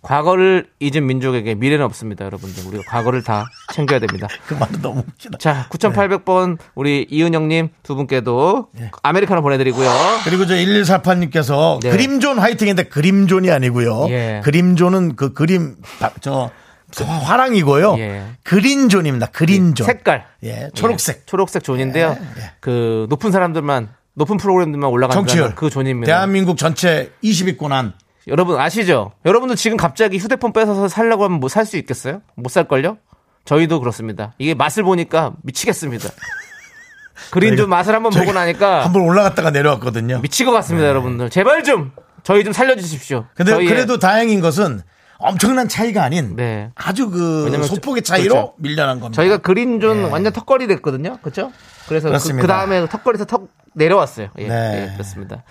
[0.00, 2.64] 과거를 잊은 민족에게 미래는 없습니다, 여러분들.
[2.68, 4.28] 우리가 과거를 다 챙겨야 됩니다.
[4.46, 5.38] 그 말은 너무 웃기다.
[5.38, 8.90] 자, 9,800번 우리 이은영님 두 분께도 예.
[9.02, 9.90] 아메리카노 보내드리고요.
[10.24, 11.90] 그리고 저 1148님께서 네.
[11.90, 14.06] 그림존 화이팅인데 그림존이 아니고요.
[14.10, 14.40] 예.
[14.44, 16.50] 그림존은 그 그림 바- 저
[16.96, 17.96] 화랑이고요.
[17.98, 18.24] 예.
[18.44, 19.26] 그린존입니다.
[19.26, 19.86] 그린존.
[19.86, 20.24] 색깔.
[20.44, 21.16] 예, 초록색.
[21.16, 22.16] 예, 초록색 존인데요.
[22.38, 22.50] 예.
[22.60, 25.54] 그 높은 사람들만 높은 프로그램들만 올라가는 정치율.
[25.54, 26.06] 그 존입니다.
[26.12, 27.92] 대한민국 전체 20위권 안.
[28.26, 29.12] 여러분 아시죠?
[29.24, 32.20] 여러분들 지금 갑자기 휴대폰 뺏어서 살려고 하면 뭐 살 수 있겠어요?
[32.34, 32.98] 못 살걸요?
[33.44, 34.34] 저희도 그렇습니다.
[34.38, 36.08] 이게 맛을 보니까 미치겠습니다.
[37.30, 40.20] 그린존 맛을 한번 보고 나니까 한번 올라갔다가 내려왔거든요.
[40.20, 41.30] 미칠 것 같습니다, 여러분들.
[41.30, 43.26] 제발 좀 저희 좀 살려주십시오.
[43.34, 44.82] 근데 저희의- 그래도 다행인 것은
[45.18, 46.70] 엄청난 차이가 아닌 네.
[46.74, 48.54] 아주 그 소폭의 저- 차이로 그렇죠.
[48.58, 49.20] 밀려난 겁니다.
[49.20, 51.18] 저희가 그린존 완전 턱걸이 됐거든요.
[51.22, 51.52] 그렇죠?
[51.88, 54.28] 그래서 그, 다음에 턱걸이에서 턱 내려왔어요.
[54.38, 54.88] 예, 네.
[54.90, 55.42] 예, 그렇습니다.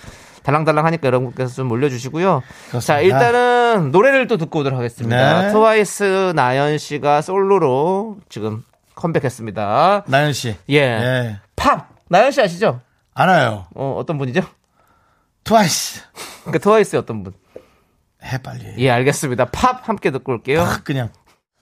[0.43, 2.41] 달랑달랑 하니까 여러분께서 좀 올려주시고요.
[2.69, 2.79] 그렇습니다.
[2.93, 5.41] 자, 일단은 노래를 또 듣고 오도록 하겠습니다.
[5.41, 5.51] 네.
[5.51, 8.63] 트와이스 나연 씨가 솔로로 지금
[8.95, 10.03] 컴백했습니다.
[10.07, 10.55] 나연 씨.
[10.69, 10.77] 예.
[10.77, 11.39] 예.
[11.57, 11.89] 팝!
[12.09, 12.79] 나연 씨 아시죠?
[13.13, 13.65] 알아요.
[13.75, 14.41] 어, 어떤 분이죠?
[15.43, 16.01] 트와이스.
[16.51, 17.33] 그 트와이스의 어떤 분?
[18.27, 18.61] 해 빨리.
[18.77, 19.45] 예, 알겠습니다.
[19.45, 20.63] 팝 함께 듣고 올게요.
[20.63, 21.09] 팍 그냥.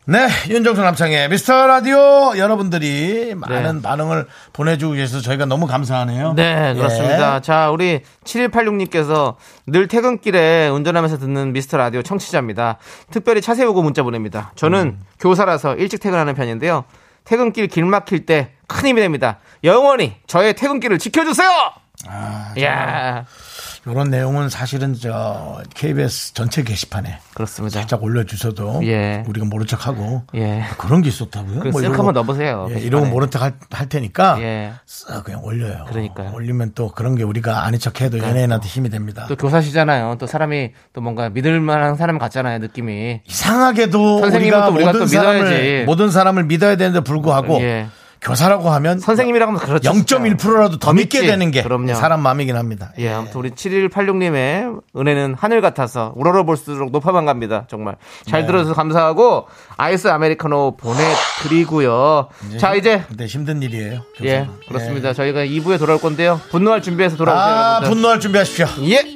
[0.07, 6.33] 네, 윤정수 남창의 미스터 라디오 여러분들이 많은 반응을 보내주고 계셔서 저희가 너무 감사하네요.
[6.33, 7.37] 네, 그렇습니다.
[7.37, 7.41] 예.
[7.41, 12.77] 자, 우리 7186님께서 늘 퇴근길에 운전하면서 듣는 미스터 라디오 청취자입니다.
[13.09, 14.51] 특별히 차 세우고 문자 보냅니다.
[14.55, 14.99] 저는 음.
[15.19, 16.85] 교사라서 일찍 퇴근하는 편인데요.
[17.23, 19.39] 퇴근길 길 막힐 때 큰 힘이 됩니다.
[19.63, 21.49] 영원히 저의 퇴근길을 지켜주세요!
[22.07, 23.25] 아, 이야,
[23.87, 27.79] 이런 내용은 사실은 저 KBS 전체 게시판에 그렇습니다.
[27.79, 29.23] 살짝 올려주셔도 예.
[29.27, 30.63] 우리가 모른 척하고 예.
[30.77, 31.59] 그런 게 있었다고요?
[31.61, 32.65] 그뭐쓱 이런 한번 거- 넣어보세요.
[32.69, 32.85] 예, 게시판에.
[32.87, 33.53] 이러고 모른 척할
[33.89, 34.73] 테니까 예.
[34.87, 35.85] 쓱 그냥 올려요.
[35.87, 36.31] 그러니까요.
[36.33, 39.25] 올리면 또 그런 게 우리가 아닌 척해도 연예인한테 힘이 됩니다.
[39.29, 40.15] 또 교사시잖아요.
[40.19, 43.21] 또 사람이 또 뭔가 믿을 만한 사람 같잖아요, 느낌이.
[43.27, 45.83] 이상하게도 선생님은 우리가 또 우리가 모든 또 사람을 믿어야지.
[45.85, 47.87] 모든 사람을 믿어야 되는데 불구하고 예.
[48.21, 49.91] 교사라고 하면 선생님이라고 하면 그렇죠.
[49.91, 51.27] 0.1%라도 더더 믿게 믿지.
[51.31, 51.93] 되는 게 그럼요.
[51.93, 52.91] 사람 마음이긴 합니다.
[52.97, 57.65] 예, 아무튼 우리 7186님의 은혜는 하늘 같아서 우러러 볼수록 높아만 갑니다.
[57.69, 57.95] 정말.
[58.27, 58.47] 잘 네.
[58.47, 59.47] 들어줘서 감사하고
[59.77, 62.29] 아이스 아메리카노 보내드리고요.
[62.57, 63.03] 자, 이제.
[63.07, 64.01] 근데 힘든 일이에요.
[64.23, 64.49] 예, 교사는.
[64.67, 65.13] 그렇습니다.
[65.13, 66.41] 저희가 2부에 돌아올 건데요.
[66.49, 67.45] 분노할 준비해서 돌아오세요.
[67.45, 67.89] 아, 여러분들.
[67.89, 68.65] 분노할 준비하십시오.
[68.89, 69.15] 예.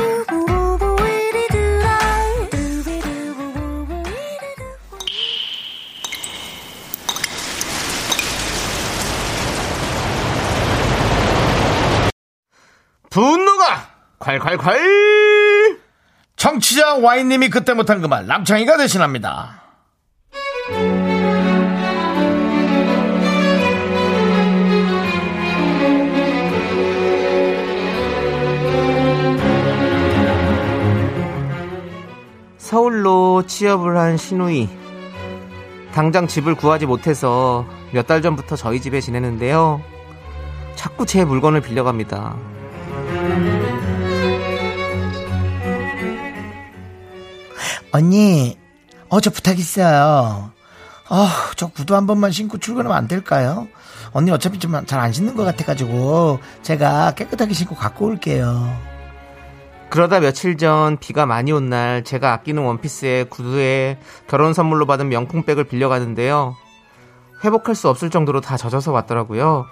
[13.11, 15.79] 분노가 콸콸콸!
[16.37, 19.61] 청취자 와인님이 그때 못한 그 말 남창희가 대신합니다.
[32.57, 34.69] 서울로 취업을 한 신우이.
[35.93, 39.81] 당장 집을 구하지 못해서 몇 달 전부터 저희 집에 지내는데요.
[40.75, 42.35] 자꾸 제 물건을 빌려갑니다.
[47.91, 48.57] 언니,
[49.09, 50.51] 어, 저 부탁 있어요.
[51.09, 53.67] 어, 저 구두 한 번만 신고 출근하면 안 될까요?
[54.13, 58.77] 언니 어차피 좀 잘 안 신는 것 같아가지고 제가 깨끗하게 신고 갖고 올게요.
[59.89, 65.65] 그러다 며칠 전 비가 많이 온 날 제가 아끼는 원피스에 구두에 결혼 선물로 받은 명품백을
[65.65, 66.55] 빌려가는데요.
[67.43, 69.65] 회복할 수 없을 정도로 다 젖어서 왔더라고요.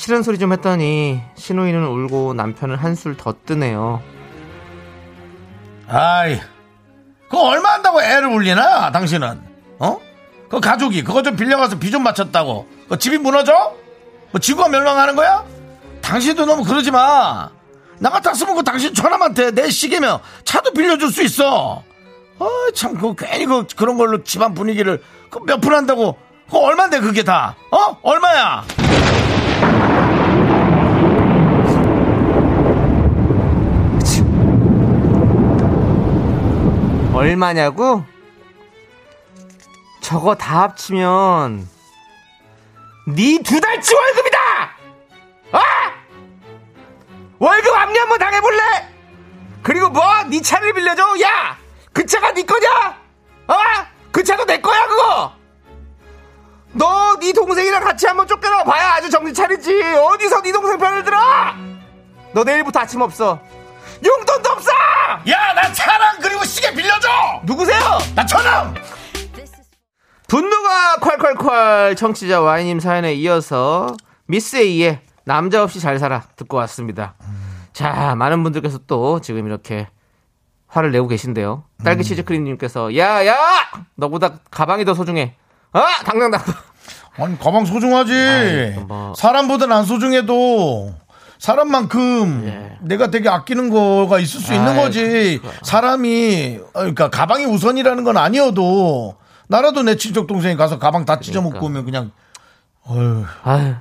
[0.00, 4.02] 싫은 소리 좀 했더니 신우이는 울고 남편은 한술 더 뜨네요.
[5.88, 6.40] 아이,
[7.28, 9.42] 그거 얼마 한다고 애를 울리나, 당신은?
[9.78, 9.98] 어?
[10.48, 12.66] 그 가족이 그거 좀 빌려가서 비 좀 맞췄다고.
[12.88, 13.74] 그 집이 무너져?
[14.30, 15.44] 뭐 지구가 멸망하는 거야?
[16.00, 17.50] 당신도 너무 그러지 마.
[17.98, 21.82] 나 같았으면 그 당신 처남한테 내 시계면 차도 빌려줄 수 있어.
[22.38, 26.16] 아, 참, 그 괜히 그, 그런 걸로 집안 분위기를 그 몇 푼 한다고.
[26.46, 27.54] 그거 얼만데 그게 다?
[27.70, 27.98] 어?
[28.02, 28.64] 얼마야?
[37.20, 38.04] 얼마냐고?
[40.00, 41.68] 저거 다 합치면
[43.06, 44.38] 네 두 달치 월급이다!
[45.52, 45.60] 아!
[47.38, 48.60] 월급 압류 한번 당해볼래?
[49.62, 50.02] 그리고 뭐?
[50.24, 51.02] 네 차를 빌려줘?
[51.22, 51.56] 야!
[51.92, 52.68] 그 차가 네 거냐?
[53.48, 53.86] 아!
[54.12, 55.32] 그 차도 내 거야 그거!
[56.72, 61.18] 너 네 동생이랑 같이 한번 쫓겨나 봐야 아주 정신 차리지 어디서 네 동생 편을 들어!
[62.32, 63.38] 너 내일부터 아침 없어
[64.04, 64.70] 용돈도 없어!
[65.28, 67.08] 야, 나 차랑 그리고 시계 빌려줘!
[67.44, 67.98] 누구세요?
[68.14, 68.74] 나 처남!
[70.28, 77.14] 분노가 콸콸콸 청취자 와이님 사연에 이어서 미스 A의 남자 없이 잘 살아 듣고 왔습니다.
[77.72, 79.88] 자, 많은 분들께서 또 지금 이렇게
[80.68, 81.64] 화를 내고 계신데요.
[81.84, 83.36] 딸기 치즈크림님께서 야, 야!
[83.96, 85.34] 너보다 가방이 더 소중해.
[85.72, 85.86] 아!
[86.04, 86.38] 당장 나.
[87.16, 88.12] 아니 가방 소중하지.
[88.12, 89.12] 아이, 뭐.
[89.16, 90.94] 사람보다는 안 소중해도
[91.40, 92.78] 사람만큼 예.
[92.82, 95.40] 내가 되게 아끼는 거가 있을 수 있는 아이, 거지.
[95.62, 99.16] 사람이 어, 그러니까 가방이 우선이라는 건 아니어도
[99.48, 101.66] 나라도 내 친척 동생이 가서 가방 다 찢어먹고 그러니까.
[101.66, 102.10] 오면 그냥
[102.86, 103.74] 어휴 아유.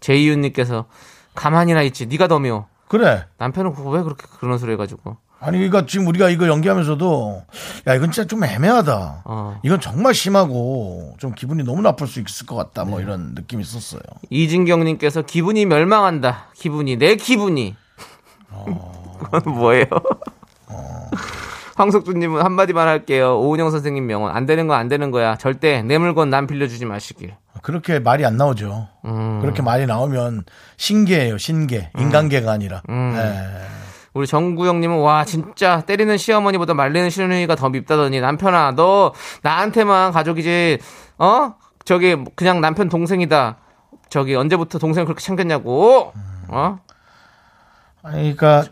[0.00, 0.86] 제이윤님께서
[1.34, 2.06] 가만히나 있지.
[2.06, 2.66] 네가 더 미워.
[2.88, 3.24] 그래.
[3.38, 5.16] 남편은 왜 그렇게 그런 소리 해가지고.
[5.38, 7.42] 아니 그러니까 지금 우리가 이거 연기하면서도
[7.86, 9.22] 야 이건 진짜 좀 애매하다.
[9.24, 9.60] 어.
[9.62, 12.84] 이건 정말 심하고 좀 기분이 너무 나쁠 수 있을 것 같다.
[12.84, 12.90] 네.
[12.90, 14.00] 뭐 이런 느낌이 있었어요.
[14.30, 16.48] 이진경님께서 기분이 멸망한다.
[16.54, 17.76] 기분이 내 기분이.
[19.18, 19.84] 그건 뭐예요?
[21.76, 23.38] 황석주님은 한마디만 할게요.
[23.38, 25.36] 오은영 선생님 명언 안 되는 거안 되는 거야.
[25.36, 27.34] 절대 내 물건 남 빌려주지 마시길.
[27.62, 28.88] 그렇게 말이 안 나오죠.
[29.04, 29.40] 음.
[29.42, 30.44] 그렇게 말이 나오면
[30.78, 31.90] 신계예요, 신계.
[31.98, 32.82] 인간계가 아니라.
[32.88, 33.12] 음.
[33.14, 33.85] 네.
[34.16, 40.78] 우리 정구영님은 와 진짜 때리는 시어머니보다 말리는 시어머니가 더 밉다더니 남편아 너 나한테만 가족이지
[41.18, 43.58] 어 저기 그냥 남편 동생이다.
[44.08, 46.14] 저기 언제부터 동생을 그렇게 챙겼냐고
[46.48, 46.78] 어
[48.02, 48.64] 아니, 그러니까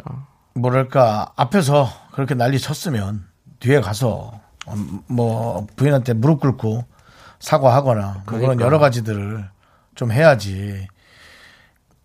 [0.55, 3.27] 뭐랄까 앞에서 그렇게 난리 쳤으면
[3.61, 4.75] 뒤에 가서 어,
[5.09, 6.87] 뭐 부인한테 무릎 꿇고
[7.41, 8.65] 사과하거나 뭐 그런 그러니까.
[8.65, 9.51] 여러 가지들을
[9.95, 10.89] 좀 해야지.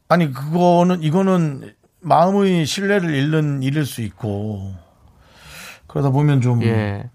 [0.09, 4.73] 아니 그거는 이거는 마음의 신뢰를 잃는 일일 수 있고
[5.87, 7.09] 그러다 보면 좀 예.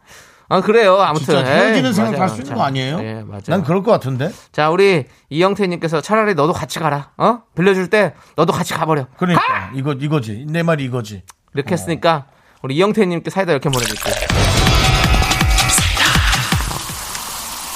[0.49, 1.01] 아 그래요.
[1.01, 2.20] 아무튼 진짜 헤어지는 생각.
[2.20, 2.99] 할 수 있는 자, 거 아니에요?
[3.03, 3.42] 예, 맞아요.
[3.47, 4.31] 난 그럴 것 같은데.
[4.53, 7.12] 자, 우리 이영태님께서 차라리 너도 같이 가라.
[7.16, 7.40] 어?
[7.57, 9.07] 빌려줄 때 너도 같이 가버려.
[9.16, 9.70] 그러니까 가!
[9.75, 11.23] 이거 이거지 내 말이 이거지.
[11.55, 12.27] 이렇게 했으니까
[12.62, 14.14] 우리 이영태님께 사이다 이렇게 보내드릴게요.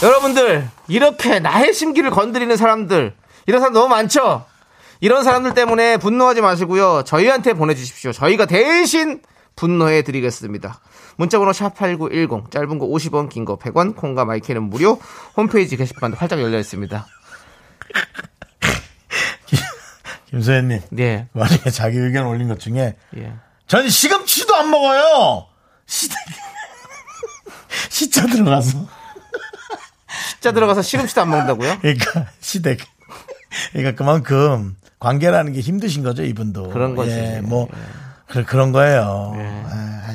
[0.03, 3.15] 여러분들 이렇게 나의 심기를 건드리는 사람들
[3.47, 4.45] 이런 사람 너무 많죠.
[5.01, 7.03] 이런 사람들 때문에 분노하지 마시고요.
[7.05, 8.13] 저희한테 보내주십시오.
[8.13, 9.21] 저희가 대신
[9.57, 10.81] 분노해 드리겠습니다.
[11.17, 15.01] 문자번호 샵8910 짧은 거 50원 긴 거 100원 콩과 마이크는 무료
[15.37, 17.07] 홈페이지 게시판도 활짝 열려 있습니다.
[20.31, 21.29] 김소연님 네.
[21.33, 23.33] 만약에 자기 의견 올린 것 중에 예.
[23.67, 25.47] 전 시금치도 안 먹어요.
[25.87, 26.17] 시댁
[27.89, 28.87] 시차 들어가서
[30.31, 31.79] 숫자 들어가서 시금치도 안 먹는다고요?
[31.81, 32.81] 그러니까 시댁
[33.73, 37.11] 그러니까 그만큼 관계라는 게 힘드신 거죠 이분도 그런 거지.
[37.11, 37.69] 예, 뭐
[38.27, 39.35] 그, 그런 거예요.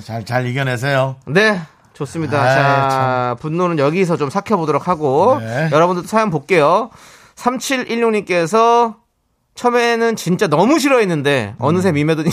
[0.04, 1.16] 잘잘 이겨내세요.
[1.26, 1.60] 네.
[1.94, 2.42] 좋습니다.
[2.42, 5.70] 아이, 자, 분노는 여기서 좀 삭혀보도록 하고, 네.
[5.72, 6.90] 여러분들도 사연 볼게요.
[7.36, 8.96] 3716님께서
[9.56, 11.96] 처음에는 진짜 너무 싫어했는데 어느새 음.
[11.96, 12.30] 스며드니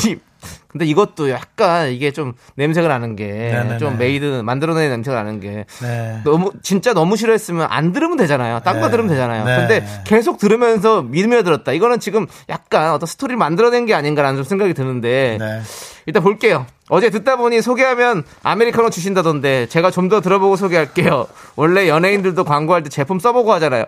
[0.69, 3.51] 근데 이것도 약간 이게 좀 냄새가 나는 게.
[3.79, 6.21] 좀 made 만들어내는 냄새가 나는 게 네.
[6.25, 8.61] 너무 진짜 너무 싫어했으면 안 들으면 되잖아요.
[8.61, 8.91] 딴거 네.
[8.91, 9.45] 들으면 되잖아요.
[9.45, 9.57] 네.
[9.57, 11.73] 근데 계속 들으면서 스며들었다.
[11.73, 15.61] 이거는 지금 약간 어떤 스토리를 만들어낸 게 아닌가라는 좀 생각이 드는데 네.
[16.07, 16.67] 일단 볼게요.
[16.89, 21.29] 어제 듣다 보니 소개하면 아메리카노 주신다던데 제가 좀 더 들어보고 소개할게요.
[21.55, 23.85] 원래 연예인들도 광고할 때 제품 써보고 하잖아요.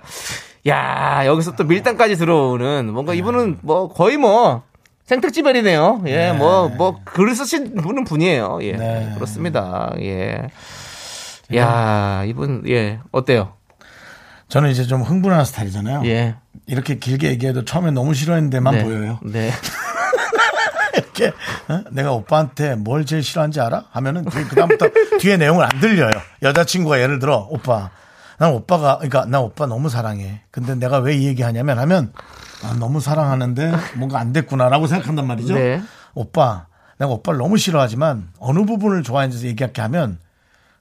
[0.69, 4.63] 야 여기서 또 밀당까지 들어오는 뭔가 이분은 뭐 거의 뭐
[5.13, 6.03] 생특집별이네요.
[6.07, 8.61] 예, 뭐뭐 글을 쓰신 분은 분이에요.
[8.63, 9.13] 예, 네.
[9.15, 9.93] 그렇습니다.
[10.01, 10.49] 예.
[11.55, 13.53] 야 이분 예 어때요?
[14.49, 16.03] 저는 이제 좀 흥분하는 스타일이잖아요.
[16.07, 16.37] 예.
[16.67, 18.85] 이렇게 길게 얘기해도 처음에 너무 싫어했는데만 네.
[18.85, 19.19] 보여요.
[19.23, 19.51] 네.
[20.95, 21.29] 이렇게
[21.69, 21.83] 어?
[21.91, 23.85] 내가 오빠한테 뭘 제일 싫어하는지 알아?
[23.91, 24.89] 하면은 그 다음부터
[25.21, 26.13] 뒤에 내용을 안 들려요.
[26.43, 27.91] 여자친구가 예를 들어 오빠
[28.39, 30.41] 난 오빠가 그러니까 나 오빠 너무 사랑해.
[30.51, 32.13] 근데 내가 왜 이 얘기하냐면 하면
[32.65, 35.55] 아, 너무 사랑하는데 뭔가 안 됐구나라고 생각한단 말이죠.
[35.55, 35.83] 네.
[36.15, 36.67] 오빠
[36.99, 40.19] 내가 오빠를 너무 싫어하지만 어느 부분을 좋아하는지 얘기할게 하면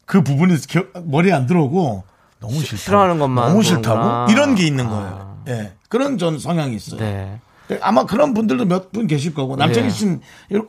[0.06, 2.04] 그 부분이 겨- 머리에 안 들어오고
[2.39, 2.78] 너무 싫다.
[2.78, 4.26] 싫어하는 것만 너무 보는구나.
[4.26, 5.44] 싫다고 이런 게 있는 거예요.
[5.48, 5.74] 예.
[5.89, 7.00] 그런 전 성향이 있어요.
[7.00, 7.39] 네.
[7.82, 9.94] 아마 그런 분들도 몇 분 계실 거고 남창희 네.
[9.94, 10.22] 씨는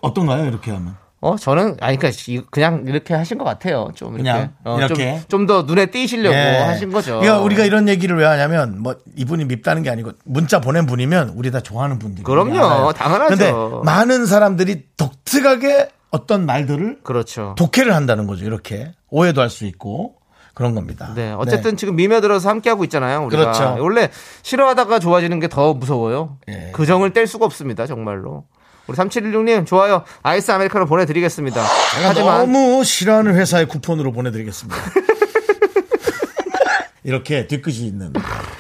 [0.03, 2.17] 어떤가요 이렇게 하면 어, 저는, 아니, 그니까,
[2.51, 3.91] 그냥 이렇게 하신 것 같아요.
[3.95, 4.51] 좀, 이렇게.
[4.65, 5.21] 어, 이렇게?
[5.29, 6.59] 좀더 눈에 띄시려고 예.
[6.67, 7.21] 하신 거죠.
[7.21, 11.51] 그러니까 우리가 이런 얘기를 왜 하냐면 뭐 이분이 밉다는 게 아니고 문자 보낸 분이면 우리
[11.53, 12.93] 다 좋아하는 분들 그럼요.
[12.93, 13.29] 당연하죠.
[13.37, 13.53] 근데
[13.85, 17.55] 많은 사람들이 독특하게 어떤 말들을 그렇죠.
[17.57, 20.17] 독해를 한다는 거죠 이렇게 오해도 할 수 있고
[20.55, 21.33] 그런 겁니다 네.
[21.39, 23.25] 어쨌든 지금 미며 들어서 함께하고 있잖아요.
[23.27, 23.43] 우리가.
[23.53, 23.77] 그렇죠.
[23.81, 24.11] 원래
[24.43, 26.37] 싫어하다가 좋아지는 게 더 무서워요.
[26.49, 26.71] 예.
[26.73, 27.87] 그 정을 뗄 수가 없습니다.
[27.87, 28.45] 정말로.
[28.93, 30.05] 우리 3716님, 좋아요.
[30.23, 31.63] 아이스 아메리카노 보내드리겠습니다.
[32.05, 32.39] 하지만.
[32.53, 34.79] 너무 싫어하는 회사의 쿠폰으로 보내드리겠습니다
[37.05, 38.13] 이렇게 뒤끝이 있는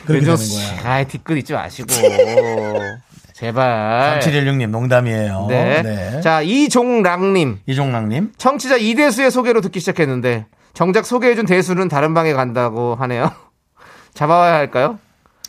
[0.06, 1.88] 그렇게 되는 거야 아이, 뒤끝 잊지 마시고.
[3.34, 4.20] 제발.
[4.20, 5.82] 3716님 농담이에요 네.
[5.82, 6.20] 네.
[6.22, 7.60] 자, 이종랑님.
[7.66, 13.30] 이종랑님 청취자 이대수의 소개로 듣기 시작했는데 정작 소개해준 대수는 다른 방에 간다고 하네요.
[14.14, 14.98] 잡아와야 할까요?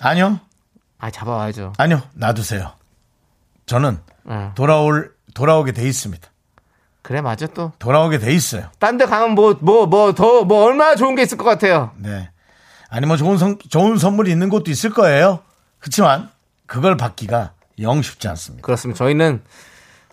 [0.01, 0.39] 아니요
[0.99, 1.73] 아 잡아와야죠.
[1.77, 2.71] 아니요 놔두세요
[3.65, 4.51] 저는 예.
[4.55, 6.27] 돌아올 돌아오게 돼 있습니다.
[7.01, 7.71] 그래 맞아 또.
[7.79, 8.67] 돌아오게 돼 있어요.
[8.79, 11.91] 딴 데 가면 뭐 뭐 뭐더뭐 얼마나 좋은 게 있을 것 같아요.
[11.97, 12.29] 네.
[12.89, 15.39] 아니 뭐 좋은 선 좋은 선물이 있는 곳도 있을 거예요.
[15.79, 16.29] 그렇지만
[16.65, 18.63] 그걸 받기가 영 쉽지 않습니다.
[18.65, 18.97] 그렇습니다.
[18.99, 19.41] 저희는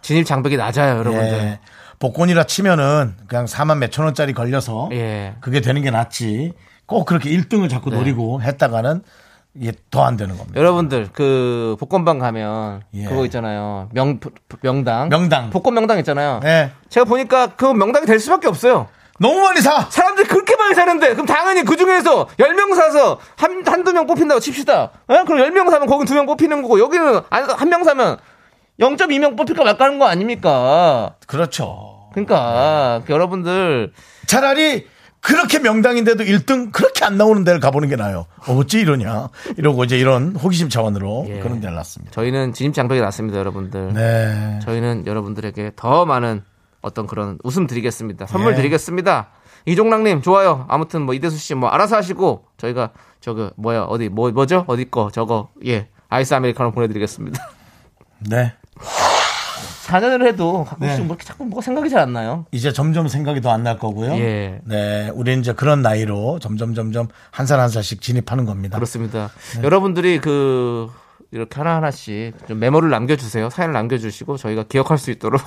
[0.03, 1.33] 진입 장벽이 낮아요, 여러분들.
[1.33, 1.61] 예.
[1.99, 5.37] 복권이라 치면은 그냥 4만 몇천 원짜리 걸려서 예.
[5.41, 6.55] 그게 되는 게 낫지.
[6.87, 7.97] 꼭 그렇게 1등을 자꾸 네.
[7.99, 9.03] 노리고 했다가는
[9.55, 10.59] 이게 더 안 되는 겁니다.
[10.59, 13.05] 여러분들 그 복권방 가면 예.
[13.05, 13.89] 그거 있잖아요.
[13.93, 14.21] 명
[14.63, 15.09] 명당.
[15.09, 15.51] 명당.
[15.51, 16.41] 복권 명당 있잖아요.
[16.45, 16.71] 예.
[16.89, 18.87] 제가 보니까 그 명당이 될 수밖에 없어요.
[19.19, 19.87] 너무 많이 사.
[19.91, 24.91] 사람들이 그렇게 많이 사는데 그럼 당연히 그 중에서 10명 사서 한, 한두 명 뽑힌다고 칩시다.
[25.11, 25.25] 예?
[25.27, 28.19] 그럼 10명 사면 거긴 두 명 뽑히는 거고 여기는 한 명 사면
[28.79, 31.17] 0.2명 뽑힐까 말까 하는 거 아닙니까?
[31.27, 32.09] 그렇죠.
[32.13, 33.93] 그러니까 여러분들
[34.27, 34.87] 차라리
[35.21, 38.27] 그렇게 명당인데도 1등 그렇게 안 나오는 데를 가보는 게 나아요.
[38.47, 39.29] 어, 어찌 이러냐.
[39.57, 41.41] 이러고 이제 이런 호기심 차원으로 예.
[41.41, 42.13] 그런 데를 놨습니다.
[42.13, 43.93] 저희는 진입 장벽이 낮습니다, 여러분들.
[43.93, 44.59] 네.
[44.65, 46.43] 저희는 여러분들에게 더 많은
[46.81, 48.27] 어떤 그런 웃음 드리겠습니다.
[48.27, 48.57] 선물 예.
[48.57, 49.29] 드리겠습니다.
[49.67, 50.65] 이종랑님 좋아요.
[50.69, 55.11] 아무튼 뭐 이대수 씨 뭐 알아서 하시고 저희가 저거 뭐야 어디 뭐 뭐죠 어디 거
[55.13, 57.39] 저거 예 아이스 아메리카노 보내드리겠습니다.
[58.31, 58.55] 네.
[59.91, 61.05] 4년을 해도 가끔씩 네.
[61.05, 62.47] 뭐 이렇게 자꾸 뭐가 생각이 잘 안 나요.
[62.53, 64.13] 이제 점점 생각이 더 안 날 거고요.
[64.19, 64.61] 예.
[64.65, 65.11] 네.
[65.15, 68.77] 우리는 이제 그런 나이로 점점 점점 한 살 한 살씩 진입하는 겁니다.
[68.79, 69.31] 그렇습니다.
[69.57, 69.63] 네.
[69.65, 70.89] 여러분들이 그
[71.33, 73.51] 이렇게 하나 하나씩 좀 메모를 남겨주세요.
[73.51, 75.41] 사연을 남겨주시고 저희가 기억할 수 있도록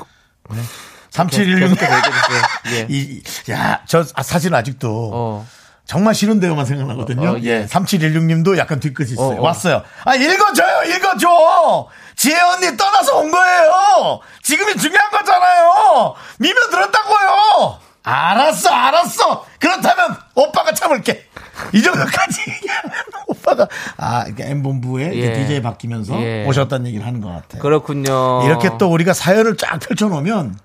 [1.10, 1.78] 3716.
[1.78, 2.42] 계속해서 얘기해주세요.
[2.74, 2.88] 예.
[2.90, 5.46] 이, 야, 저 아, 사실 아직도 어.
[5.86, 7.32] 정말 싫은 데요만 생각나거든요.
[7.32, 7.65] 어, 예.
[7.65, 9.38] 3716님도 약간 뒤끝이 있어요.
[9.38, 9.41] 어, 어.
[9.41, 9.84] 왔어요.
[10.06, 11.88] 아, 읽어줘요, 읽어줘!
[12.15, 14.19] 지혜 언니 떠나서 온 거예요!
[14.43, 16.15] 지금이 중요한 거잖아요!
[16.39, 17.80] 미며 들었다고요!
[18.04, 19.46] 알았어, 알았어!
[19.60, 21.28] 그렇다면 오빠가 참을게!
[21.74, 22.91] 이 정도까지 얘기하면
[23.28, 23.67] 오빠가,
[23.98, 25.34] 아, M본부에 예.
[25.34, 26.46] DJ 바뀌면서 예.
[26.46, 27.62] 오셨다는 얘기를 하는 것 같아요.
[27.62, 28.43] 그렇군요.
[28.46, 30.58] 이렇게 또 우리가 사연을 쫙 펼쳐놓으면,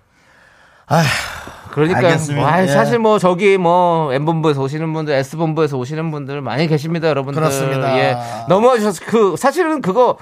[0.86, 1.04] 아
[1.70, 2.40] 그러니까 알겠습니다.
[2.40, 2.66] 뭐, 아이, 예.
[2.68, 7.40] 사실 뭐 저기 뭐 M본부에서 오시는 분들, S본부에서 오시는 분들 많이 계십니다, 여러분들.
[7.40, 7.98] 그렇습니다.
[7.98, 8.16] 예.
[8.48, 10.16] 넘어와 주셔서 그 사실은 그거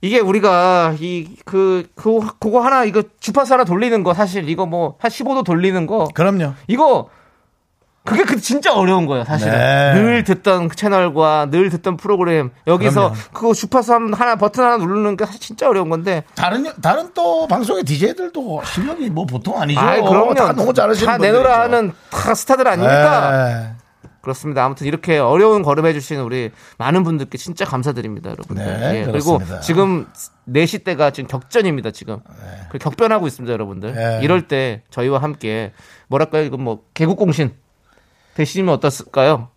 [0.00, 4.96] 이게 우리가 이 그 그 그거 하나 이거 주파수 하나 돌리는 거 사실 이거 뭐
[4.98, 6.54] 한 15도 돌리는 거 그럼요.
[6.66, 7.08] 이거
[8.04, 9.52] 그게 그 진짜 어려운 거예요, 사실은.
[9.52, 9.94] 네.
[9.94, 13.12] 늘 듣던 그 채널과 늘 듣던 프로그램 여기서.
[13.32, 17.46] 그거 주파수 한- 하나 버튼 하나 누르는 게 사실 진짜 어려운 건데 다른 다른 또
[17.46, 19.78] 방송의 DJ들도 실력이 뭐 보통 아니죠.
[19.80, 20.34] 아이, 그럼요.
[20.34, 23.46] 다 너무 잘하시는 다 내노라 하는 다 스타들 아닙니까?
[23.46, 23.72] 네.
[24.20, 24.64] 그렇습니다.
[24.64, 28.64] 아무튼 이렇게 어려운 걸음 해주신 우리 많은 분들께 진짜 감사드립니다, 여러분들.
[28.64, 29.40] 네, 예, 그리고.
[29.62, 30.06] 지금
[30.48, 32.18] 4시 때가 지금 격전입니다, 지금.
[32.70, 33.94] 그 격변하고 있습니다, 여러분들.
[33.94, 34.20] 네.
[34.22, 35.72] 이럴 때 저희와 함께
[36.06, 37.52] 뭐랄까요, 이건 뭐 개국공신
[38.34, 39.48] 되시면 어떻을까요?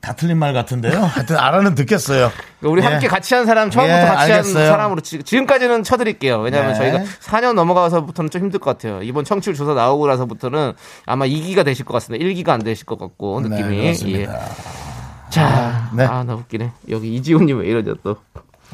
[0.00, 1.00] 다 틀린 말 같은데요.
[1.02, 2.30] 하여튼 알아는 듣겠어요.
[2.62, 2.86] 우리 예.
[2.86, 4.64] 함께 같이 한 사람 처음부터 예, 같이 알겠어요.
[4.64, 6.38] 한 사람으로 지- 지금까지는 쳐드릴게요.
[6.38, 6.78] 왜냐하면 네.
[6.78, 9.02] 저희가 4년 넘어가서부터는 좀 힘들 것 같아요.
[9.02, 10.74] 이번 청취율 조사 나오고 나서부터는
[11.06, 12.24] 아마 2기가 되실 것 같습니다.
[12.24, 13.68] 1기가 안 되실 것 같고 느낌이.
[13.68, 14.34] 네, 그렇습니다.
[14.34, 15.30] 예.
[15.30, 16.04] 자, 네.
[16.04, 16.70] 아나 웃기네.
[16.90, 18.16] 여기 이지훈님 왜 이러죠 또?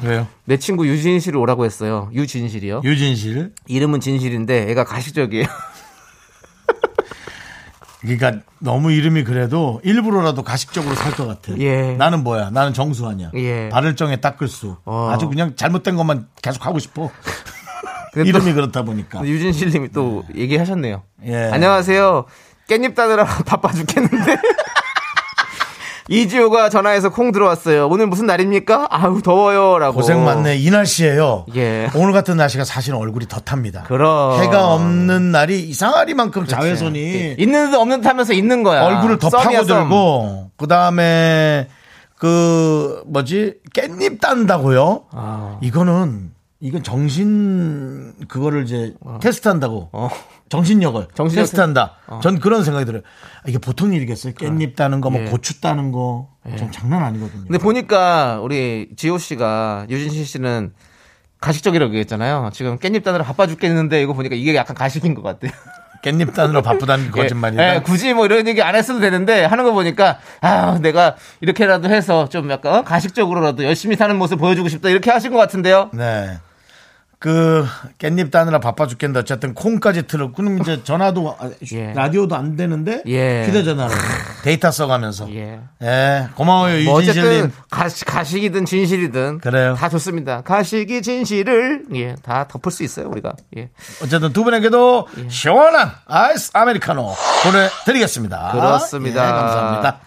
[0.03, 0.27] 왜요?
[0.45, 2.11] 내 친구 유진실을 오라고 했어요.
[2.13, 2.81] 유진실이요.
[2.83, 3.53] 유진실.
[3.65, 5.45] 이름은 진실인데 애가 가식적이에요.
[8.15, 11.57] 그러니까 너무 이름이 그래도 일부러라도 가식적으로 살 것 같아.
[11.59, 11.93] 예.
[11.95, 12.49] 나는 뭐야?
[12.51, 13.31] 나는 정수환이야.
[13.35, 13.69] 예.
[13.69, 14.77] 발을정에 닦을 수.
[14.85, 15.09] 어.
[15.11, 17.09] 아주 그냥 잘못된 것만 계속 하고 싶어.
[18.15, 19.19] 이름이 그렇다 보니까.
[19.19, 21.03] 또 유진실님이 또 얘기하셨네요.
[21.25, 21.49] 예.
[21.51, 22.25] 안녕하세요.
[22.67, 24.37] 깻잎 따느라 바빠 죽겠는데.
[26.09, 27.87] 이지호가 전화해서 콩 들어왔어요.
[27.87, 28.87] 오늘 무슨 날입니까?
[28.89, 29.95] 아우 더워요라고.
[29.95, 30.57] 고생 많네.
[30.57, 31.45] 이 날씨에요.
[31.55, 31.89] 예.
[31.95, 33.83] 오늘 같은 날씨가 사실 얼굴이 더 탑니다.
[33.83, 34.41] 그럼.
[34.41, 38.83] 해가 없는 날이 이상하리만큼 자외선이 있는 듯 없는 듯 하면서 있는 거야.
[38.83, 39.43] 얼굴을 더 썸이야.
[39.61, 41.67] 파고들고 그 다음에
[42.17, 45.03] 그 뭐지 깻잎 딴다고요?
[45.11, 45.57] 아.
[45.61, 49.89] 이거는 이건 정신 그거를 이제 테스트한다고
[50.49, 51.07] 정신력을 어.
[51.13, 51.45] 정신력 어.
[51.45, 51.95] 테스트한다.
[52.21, 53.01] 전 그런 생각이 들어요.
[53.37, 54.33] 아, 이게 보통 일이겠어요?
[54.33, 55.25] 깻잎 따는 거, 뭐 예.
[55.25, 57.43] 고추 따는 거, 좀 장난 아니거든요.
[57.43, 60.73] 근데 보니까 우리 지호 씨가 유진실 씨는
[61.39, 62.49] 가식적이라고 얘기했잖아요.
[62.53, 65.51] 지금 깻잎 따느라 바빠 죽겠는데 이거 보니까 이게 약간 가식인 것 같아요.
[66.03, 67.63] 깻잎 따느라 바쁘다는 게 거짓말이다.
[67.63, 71.89] 예, 예, 굳이 뭐 이런 얘기 안 했어도 되는데 하는 거 보니까 아 내가 이렇게라도
[71.89, 72.81] 해서 좀 약간 어?
[72.83, 75.89] 가식적으로라도 열심히 사는 모습 보여주고 싶다 이렇게 하신 것 같은데요.
[75.93, 76.37] 네.
[77.19, 77.65] 그
[77.97, 80.31] 깻잎 따느라 바빠 죽겠는데 어쨌든 콩까지 틀어.
[80.33, 81.93] 그럼 이제 전화도 아, 예.
[81.93, 83.45] 라디오도 안 되는데 예.
[83.47, 83.91] 휴대전화로
[84.43, 85.27] 데이터 써가면서.
[85.33, 85.59] 예.
[85.81, 86.27] 예.
[86.35, 87.29] 고마워요 뭐 유진실님.
[87.45, 89.73] 어쨌든 가시, 가식이든 진실이든 그래요.
[89.73, 90.41] 다 좋습니다.
[90.41, 93.33] 가식이 진실을 예다 덮을 수 있어요 우리가.
[93.57, 93.69] 예.
[94.03, 98.51] 어쨌든 두 분에게도 시원한 아이스 아메리카노 보내드리겠습니다.
[98.51, 99.27] 그렇습니다.
[99.27, 99.99] 예, 감사합니다.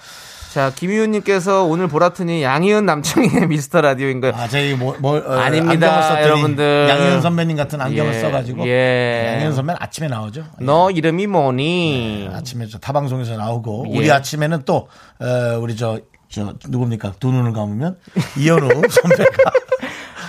[0.52, 4.32] 자 김희훈님께서 오늘 보라 트니 양희은 남창희의 미스터 라디오인가요?
[4.34, 6.88] 아, 저희 뭐, 뭐 어, 아닙니다, 여러분들.
[6.88, 9.32] 양희은 선배님 같은 안경을 예, 써가지고 예.
[9.34, 10.44] 양희은 선배는 아침에 나오죠.
[10.60, 12.30] 너 이름이 뭐니?
[12.32, 13.96] 아침에 저 타방송에서 나오고 예.
[13.98, 14.88] 우리 아침에는 또
[15.20, 17.96] 어, 우리 저 저 누굽니까 두 눈을 감으면
[18.38, 19.50] 이현우 선배가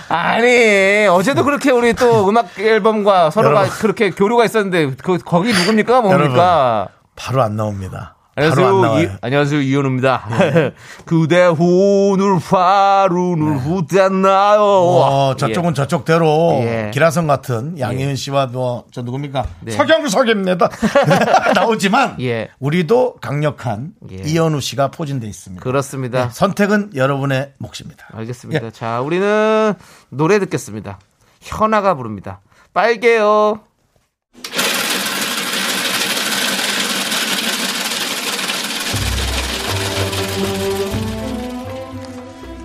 [0.08, 3.78] 아니 어제도 그렇게 우리 또 음악 앨범과 서로가 여러분.
[3.78, 6.88] 그렇게 교류가 있었는데 그 거기 누굽니까 뭡니까?
[7.14, 8.16] 바로 안 나옵니다.
[8.34, 8.98] 안 안녕하세요.
[9.02, 9.60] 이, 안녕하세요.
[9.60, 10.24] 이현우입니다.
[11.04, 14.62] 그대 오늘 하루는 후대나요.
[14.62, 16.90] 어, 저쪽은 저쪽대로 예.
[16.94, 19.72] 기라성 같은 양희은 씨와 뭐 저 누굽니까 네.
[19.72, 20.70] 서경석입니다.
[21.54, 22.48] 나오지만 예.
[22.58, 24.22] 우리도 강력한 예.
[24.24, 25.62] 이현우 씨가 포진돼 있습니다.
[25.62, 26.30] 그렇습니다.
[26.30, 28.06] 선택은 여러분의 몫입니다.
[28.14, 28.66] 알겠습니다.
[28.66, 28.70] 예.
[28.70, 29.74] 자, 우리는
[30.08, 30.98] 노래 듣겠습니다.
[31.42, 32.40] 현아가 부릅니다.
[32.72, 33.60] 빨개요.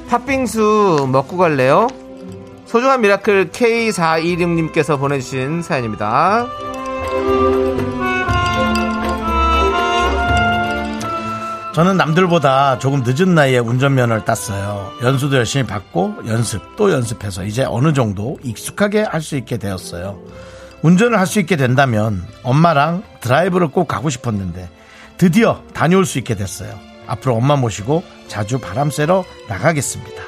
[0.10, 1.88] 팥빙수 먹고 갈래요?
[2.65, 6.48] 소중한 미라클 K416님께서 보내주신 사연입니다.
[11.74, 14.93] 저는 남들보다 조금 늦은 나이에 운전면허를 땄어요.
[15.04, 20.17] 연수도 열심히 받고 연습 또 연습해서 이제 어느 정도 익숙하게 할 수 있게 되었어요.
[20.82, 24.70] 운전을 할 수 있게 된다면 엄마랑 드라이브를 꼭 가고 싶었는데
[25.17, 26.72] 드디어 다녀올 수 있게 됐어요.
[27.08, 30.24] 앞으로 엄마 모시고 자주 바람 쐬러 나가겠습니다.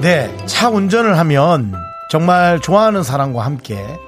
[0.00, 1.74] 네, 차 운전을 하면
[2.10, 3.98] 정말 좋아하는 사람과 함께 에,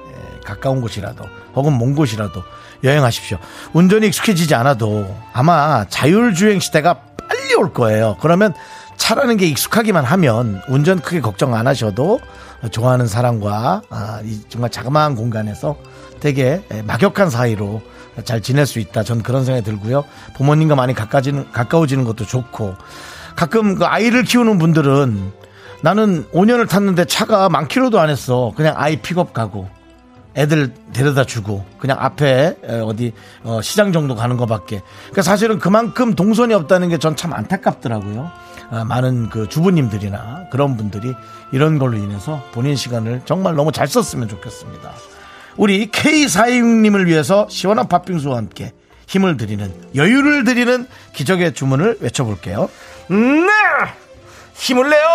[0.43, 1.23] 가까운 곳이라도
[1.55, 2.43] 혹은 먼 곳이라도
[2.83, 3.37] 여행하십시오.
[3.73, 8.17] 운전이 익숙해지지 않아도 아마 자율주행 시대가 빨리 올 거예요.
[8.19, 8.53] 그러면
[8.97, 12.19] 차라는 게 익숙하기만 하면 운전 크게 걱정 안 하셔도
[12.71, 15.77] 좋아하는 사람과 아, 이 정말 자그마한 공간에서
[16.19, 17.81] 되게 에, 막역한 사이로
[18.23, 19.03] 잘 지낼 수 있다.
[19.03, 20.05] 전 그런 생각이 들고요.
[20.37, 22.75] 부모님과 많이 가까워지는, 가까워지는 것도 좋고
[23.35, 25.31] 가끔 그 아이를 키우는 분들은
[25.81, 28.53] 나는 5년을 탔는데 차가 만 킬로도 안 했어.
[28.55, 29.67] 그냥 아이 픽업 가고
[30.37, 33.13] 애들 데려다 주고 그냥 앞에 에, 어디
[33.43, 34.81] 어, 시장 정도 가는 것밖에.
[35.03, 38.31] 그러니까 사실은 그만큼 동선이 없다는 게 전 참 안타깝더라고요.
[38.71, 41.13] 아, 많은 그 주부님들이나 그런 분들이
[41.51, 44.91] 이런 걸로 인해서 본인 시간을 정말 너무 잘 썼으면 좋겠습니다.
[45.57, 48.73] 우리 K426님을 위해서 시원한 팥빙수와 함께
[49.07, 52.69] 힘을 드리는 여유를 드리는 기적의 주문을 외쳐볼게요.
[53.09, 53.47] 네!
[54.55, 55.07] 힘을 내요!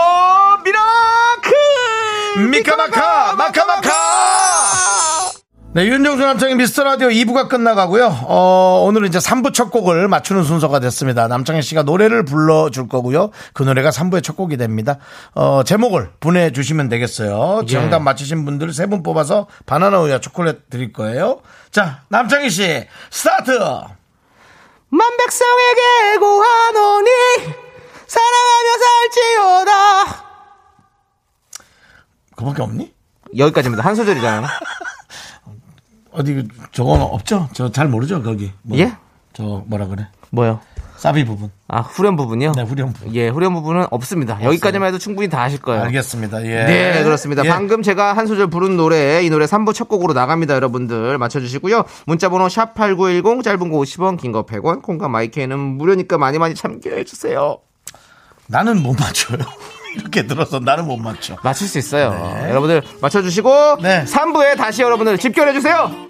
[0.64, 2.48] 미라클!
[2.50, 3.90] 미카마카 마카마카
[5.72, 8.06] 네, 윤정수 남창희의 미스터 라디오 2부가 끝나가고요.
[8.26, 11.28] 어, 오늘은 이제 3부 첫 곡을 맞추는 순서가 됐습니다.
[11.28, 13.30] 남창희 씨가 노래를 불러줄 거고요.
[13.54, 14.96] 그 노래가 3부의 첫 곡이 됩니다.
[15.32, 17.66] 어, 제목을 보내주시면 되겠어요.
[17.66, 21.40] 정답 맞히신 분들 세분 뽑아서 바나나 우유와 초콜릿 드릴 거예요.
[21.70, 23.52] 자, 남창희 씨, 스타트!
[24.88, 27.10] 만백성에게 고하노니
[28.08, 28.70] 사랑하며
[29.14, 30.24] 살지어다.
[32.34, 32.92] 그밖에 없니?
[33.36, 33.84] 여기까지입니다.
[33.84, 34.48] 한 소절이잖아요.
[36.20, 37.48] 어디, 그, 저거는 없죠?
[37.52, 38.52] 저 잘 모르죠, 거기.
[38.62, 38.92] 뭐, 예?
[39.32, 40.08] 저, 뭐라 그래?
[40.30, 40.60] 뭐요?
[40.96, 41.50] 사비 부분.
[41.66, 42.52] 아, 후렴 부분이요?
[42.52, 43.14] 네, 후렴 부분.
[43.14, 44.38] 예, 후렴 부분은 없습니다.
[44.44, 45.82] 여기까지만 해도 충분히 다 하실 거예요.
[45.84, 46.44] 알겠습니다.
[46.44, 46.64] 예.
[46.66, 47.42] 네, 그렇습니다.
[47.44, 47.48] 예.
[47.48, 51.16] 방금 제가 한 소절 부른 노래, 이 노래 3부 첫 곡으로 나갑니다, 여러분들.
[51.16, 51.84] 맞춰주시고요.
[52.06, 57.04] 문자번호 샵 8910, 짧은 거 50원, 긴 거 100원, 콩과 마이크는 무료니까 많이 많이 참여해
[57.04, 57.58] 주세요.
[58.46, 59.38] 나는 못 맞춰요.
[59.96, 61.36] 이렇게 들어서 나는 못 맞춰.
[61.42, 62.10] 맞출 수 있어요.
[62.10, 62.50] 네.
[62.50, 64.04] 여러분들 맞춰주시고 네.
[64.04, 66.08] 3부에 다시 여러분들 집결해주세요.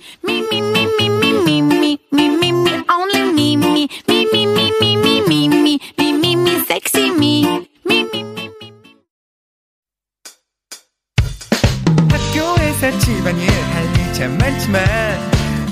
[12.11, 14.83] 학교에서 집안일 할일참 많지만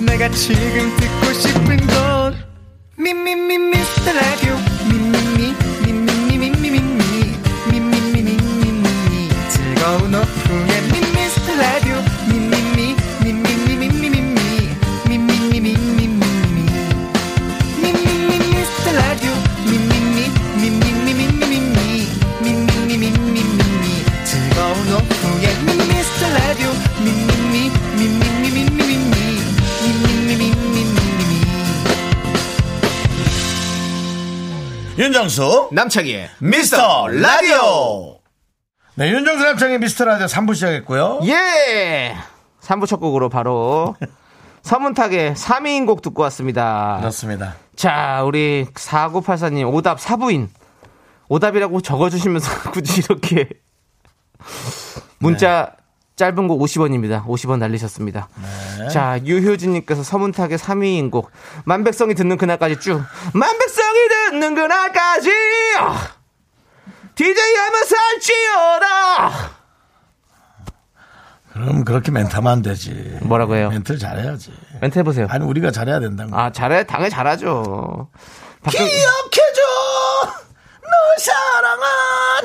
[0.07, 2.37] 내가 지금 듣고 싶은 건
[2.97, 4.57] 미미미 미스터 라디오
[4.91, 5.68] 미미미
[34.99, 38.18] 윤정수 남창희의 미스터 라디오.
[38.99, 41.21] 네, 윤정수 남창의 미스터 라디오 3부 시작했고요.
[41.23, 42.17] 예!
[42.61, 43.95] 3부 첫 곡으로 바로
[44.63, 46.97] 서문탁의 3위인 곡 듣고 왔습니다.
[46.99, 47.55] 그렇습니다.
[47.77, 50.51] 자, 우리 4984님, 오답 사부인.
[51.29, 53.49] 오답이라고 적어주시면서 굳이 이렇게.
[55.21, 55.77] 문자
[56.17, 57.25] 짧은 곡 50원입니다.
[57.25, 58.29] 50원 날리셨습니다.
[58.91, 61.31] 자, 유효진님께서 서문탁의 3위인 곡.
[61.65, 63.01] 만백성이 듣는 그날까지 쭉.
[63.33, 63.99] 만백성이
[64.31, 65.31] 듣는 그날까지!
[65.79, 66.18] 아!
[67.19, 69.33] DJ 하면 살 찌어라!
[71.53, 73.19] 그럼 그렇게 멘트하면 안 되지.
[73.23, 73.71] 뭐라고 해요?
[73.71, 74.53] 멘트를 잘해야지.
[74.81, 75.27] 멘트 해보세요.
[75.29, 76.39] 아니, 우리가 잘해야 된다는 거.
[76.39, 78.09] 아, 잘해, 당연히 잘하죠.
[78.63, 79.63] 박경, 기억해줘!
[80.83, 82.45] 널 사랑한!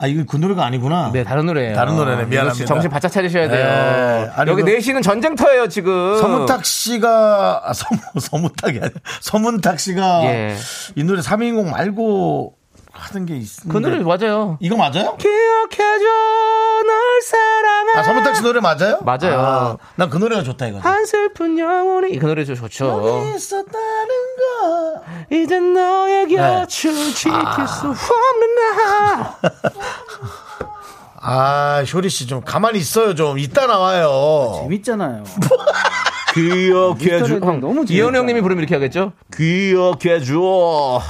[0.00, 1.10] 아, 이거 그 노래가 아니구나.
[1.10, 1.74] 네, 다른 노래예요.
[1.74, 2.24] 다른 노래네.
[2.26, 2.52] 미안합니다.
[2.54, 3.64] 씨 정신 바짝 차리셔야 돼요.
[3.64, 4.30] 네.
[4.36, 6.18] 아니, 여기 그- 4시는 전쟁터예요, 지금.
[6.20, 10.56] 서문탁 씨가, 아, 서문, 서문탁이 아니라, 서문탁 씨가 예.
[10.96, 12.55] 이 노래 3인공 말고
[12.98, 13.68] 하던 게 있는데.
[13.68, 14.56] 그 노래 맞아요.
[14.60, 15.16] 이거 맞아요?
[15.16, 16.04] 기억해줘,
[16.86, 17.96] 널 사랑한.
[17.98, 18.98] 아, 서문탁 씨 노래 맞아요?
[19.02, 19.78] 맞아요.
[19.96, 20.78] 난그 노래가 좋다, 이거.
[20.78, 22.18] 한 슬픈 영혼이.
[22.18, 23.32] 그 노래 좀 좋죠.
[23.36, 23.72] 있었다는
[24.38, 25.02] 거.
[25.30, 26.36] 이제 너의 네.
[26.36, 26.66] 곁을
[27.14, 27.14] 지킬
[27.68, 29.38] 수 없는 나.
[31.28, 33.38] 아, 효리 씨 좀 가만히 있어요, 좀.
[33.38, 34.60] 이따 나와요.
[34.62, 35.24] 재밌잖아요.
[36.36, 37.18] 기억해줘.
[37.34, 37.84] 미스터 너무.
[37.88, 39.12] 이현우 형님이 부르면 이렇게 하겠죠?
[39.36, 41.00] 기억해줘.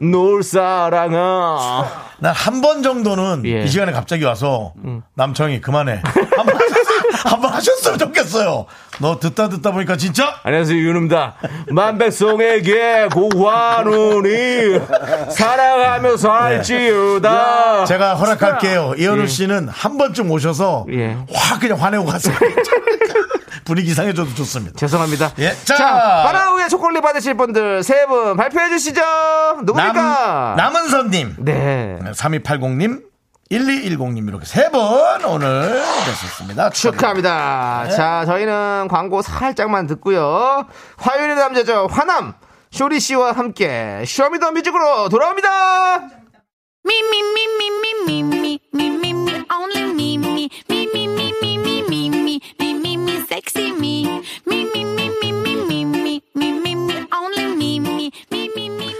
[0.00, 1.86] 널 사랑한.
[2.18, 3.60] 난한 번 정도는 예.
[3.60, 3.64] 음.
[3.64, 4.74] 이 시간에 갑자기 와서
[5.14, 6.02] 남청이 그만해.
[6.04, 6.58] 한 번,
[7.24, 8.66] 한번 하셨으면 좋겠어요.
[9.00, 11.36] 너 듣다 듣다 보니까 진짜 안녕하세요 윤입니다
[11.70, 14.78] 만백성에게 고환우니
[15.30, 17.84] 사랑하며 살지어다 네.
[17.86, 18.94] 제가 허락할게요.
[18.98, 21.16] 이현우 씨는 한 번쯤 오셔서 예.
[21.32, 22.36] 확 그냥 화내고 가세요.
[23.70, 24.74] 분위기 상해져도 좋습니다.
[24.76, 26.22] 죄송합니다 예, 자, 자.
[26.24, 29.00] 바나우의 초콜릿 받으실 분들 세 분 발표해 주시죠
[29.62, 33.04] 누굽니까 남, 남은선님, 네 3280님,
[33.52, 36.70] 1210님 이렇게 세분 오늘 되셨습니다.
[36.70, 40.66] 축하합니다 자 저희는 광고 살짝만 듣고요
[40.98, 42.34] 화요일의 남자죠 화남
[42.72, 45.48] 쇼리 씨와 함께 Show Me The Music으로 돌아옵니다
[46.86, 50.48] me, me, me, me, only me,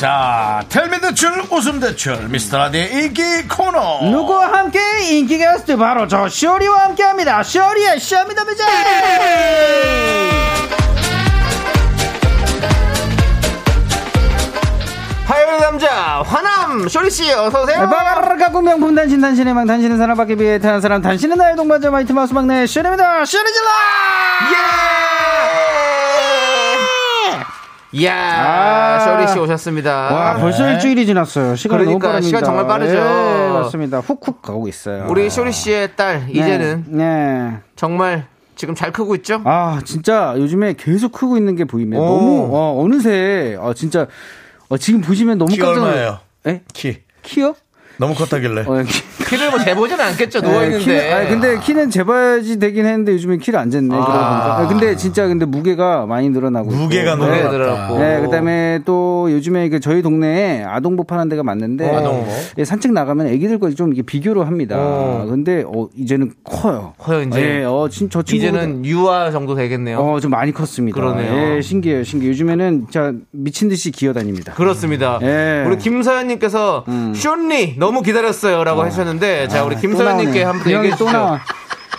[0.00, 4.00] 자, 텔미 대출, 웃음 대출, 미스터 라디의 인기 코너.
[4.10, 4.80] 누구와 함께
[5.10, 7.42] 인기 게스트 바로 저 쇼리와 함께합니다.
[7.42, 8.64] 쇼리의 쇼미더뮤직.
[15.26, 21.02] 화요일 남자 화남 쇼리씨 어서오세요 바가르가 명품 단신 단신의 망 단신은 사랑받기 위해 태어난 사람
[21.02, 23.26] 단신은 나의 동반자 마이트 마우스 막내 쇼리입니다.
[23.26, 23.66] 쇼리질러.
[24.54, 24.59] 예!
[27.92, 29.00] 이야 아.
[29.00, 31.56] 쇼리 씨 오셨습니다 와 벌써 일주일이 지났어요.
[31.56, 32.26] 시간이 그러니까 너무 빠릅니다.
[32.28, 32.94] 시간 정말 빠르죠.
[32.94, 33.98] 네, 맞습니다.
[34.00, 35.06] 훅훅 가고 있어요.
[35.08, 37.04] 우리 쇼리 씨의 딸 이제는 네.
[37.04, 37.56] 네.
[37.74, 39.40] 정말 지금 잘 크고 있죠?
[39.44, 42.04] 아 진짜 요즘에 계속 크고 있는 게 보이면 오.
[42.04, 44.06] 너무 어, 어느새 어, 진짜
[44.68, 46.18] 어, 지금 보시면 너무 키 깜짝 놀라- 얼마예요?
[46.46, 46.62] 에?
[46.72, 46.98] 키.
[47.22, 47.54] 키요?
[48.00, 48.62] 너무 컸다길래.
[48.66, 49.02] 어, 키.
[49.30, 53.58] 키를 뭐 재보진 않겠죠 네, 누워있는데 키는, 아니, 근데 키는 재봐야지 되긴 했는데 요즘에 키를
[53.60, 53.90] 안 쟀네.
[53.90, 54.58] 보니까.
[54.58, 56.70] 아, 근데 진짜 근데 무게가 많이 늘어나고.
[56.70, 57.24] 무게가 있고.
[57.24, 57.58] 무게가 늘어났다.
[57.58, 57.98] 늘어났고.
[57.98, 62.28] 네, 그다음에 또 요즘에 그 저희 동네에 아동복 하는 데가 많은데 아동복?
[62.58, 64.76] 예, 산책 나가면 애기들과 좀 이게 비교를 합니다.
[64.78, 65.26] 어.
[65.28, 66.94] 근데 어, 이제는 커요.
[66.98, 67.60] 커요, 이제.
[67.60, 70.98] 예, 어, 진, 저 친구 이제는 유아 정도 되겠네요 어, 좀 많이 컸습니다.
[70.98, 71.56] 그러네요.
[71.56, 72.30] 예, 신기해요, 신기해.
[72.30, 74.54] 요즘에는 진짜 미친 듯이 기어다닙니다.
[74.54, 75.18] 그렇습니다.
[75.22, 75.64] 예.
[75.66, 76.84] 우리 김서연님께서
[77.14, 80.42] 쇼니 너무 기다렸어요라고 하셨는데 자 우리 또 김서연님께.
[80.44, 81.38] 한번 그 얘기해 또 주시죠.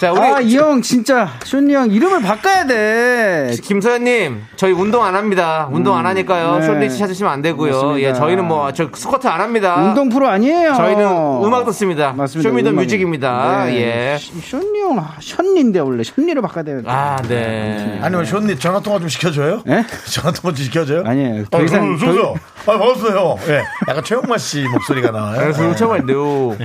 [0.02, 3.52] 자 우리 아, 이 형 진짜 쇼니 형 이름을 바꿔야 돼.
[3.62, 5.70] 김서연님 저희 운동 안 합니다.
[5.72, 6.58] 운동 안 하니까요.
[6.58, 6.66] 네.
[6.66, 7.72] 쇼니 씨 찾으시면 안 되고요.
[7.72, 8.10] 맞습니다.
[8.10, 9.76] 예 저희는 뭐 저 스쿼트 안 합니다.
[9.76, 10.74] 운동 프로 아니에요.
[10.74, 12.14] 저희는 음악 듣습니다.
[12.14, 12.50] 맞습니다.
[12.50, 12.72] 쇼미더.
[12.72, 13.66] 뮤직입니다.
[13.66, 13.76] 네.
[14.14, 14.18] 예.
[14.18, 16.82] 시- 쇼니 형, 아, 션니인데 원래 션니를 바꿔야 돼요.
[16.88, 18.00] 아 네.
[18.02, 19.62] 아니면 쇼니 전화통화 좀 시켜줘요?
[19.68, 19.86] 예?
[20.10, 21.04] 전화통화 좀 시켜줘요?
[21.06, 21.46] 아니에요.
[21.52, 22.72] 더 아, 이상 저, 더, 저, 저.
[22.72, 23.36] 아, 반갑어요.
[23.50, 23.62] 예.
[23.88, 25.40] 약간 최영만 씨 목소리가 나와요.
[25.42, 26.58] 그래서 우체관인데요.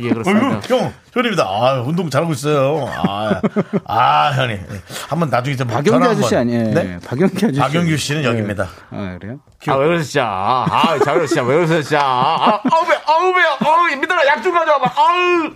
[0.00, 0.60] 예 그렇습니다.
[0.70, 1.44] 어휴, 형, 현입니다.
[1.44, 2.88] 아, 운동 잘하고 있어요.
[3.06, 3.40] 아,
[3.86, 4.58] 아 현이.
[5.08, 6.54] 한번 나중에 좀 박영규 아저씨 한번.
[6.56, 6.74] 아니에요.
[6.74, 6.98] 네?
[7.06, 7.60] 박영규 아저씨.
[7.60, 8.68] 박영규 씨는 여기입니다.
[8.90, 9.38] 아 그래요?
[9.66, 10.26] 아, 왜 그러세요, 진짜.
[10.26, 11.42] 아, 왜 그러세요, 진짜.
[11.42, 12.00] 왜 그러세요, 진짜.
[12.02, 14.92] 아, 아우, 배, 아우, 배, 아우, 민들아, 약좀 가져와봐.
[14.94, 15.50] 아우.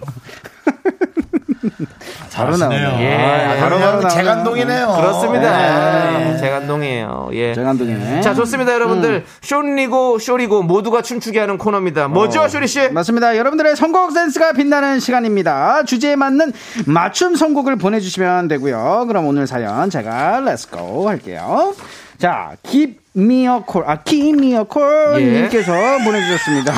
[2.39, 3.03] 바로 나오네.
[3.03, 3.15] 예.
[3.15, 4.09] 아, 아, 바로 바로 그냥 나오네.
[4.15, 4.95] 재간둥이네요.
[4.97, 5.59] 그렇습니다.
[5.59, 6.33] 네.
[6.33, 7.31] 예, 재간동이에요.
[7.33, 7.55] 예.
[7.55, 8.21] 재간둥이네.
[8.21, 9.25] 자, 좋습니다, 여러분들.
[9.43, 12.09] 쇼리고, 쇼리고, 모두가 춤추게 하는 코너입니다.
[12.09, 12.49] 뭐죠, 어.
[12.49, 12.89] 쇼리 씨?
[12.91, 13.37] 맞습니다.
[13.37, 15.83] 여러분들의 선곡 센스가 빛나는 시간입니다.
[15.85, 16.53] 주제에 맞는
[16.87, 19.05] 맞춤 선곡을 보내 주시면 되고요.
[19.09, 21.75] 그럼 오늘 사연 제가 let's go 할게요.
[22.19, 25.41] 자, keep call, 아, call 예.
[25.43, 25.73] 님께서
[26.05, 26.73] 보내주셨습니다.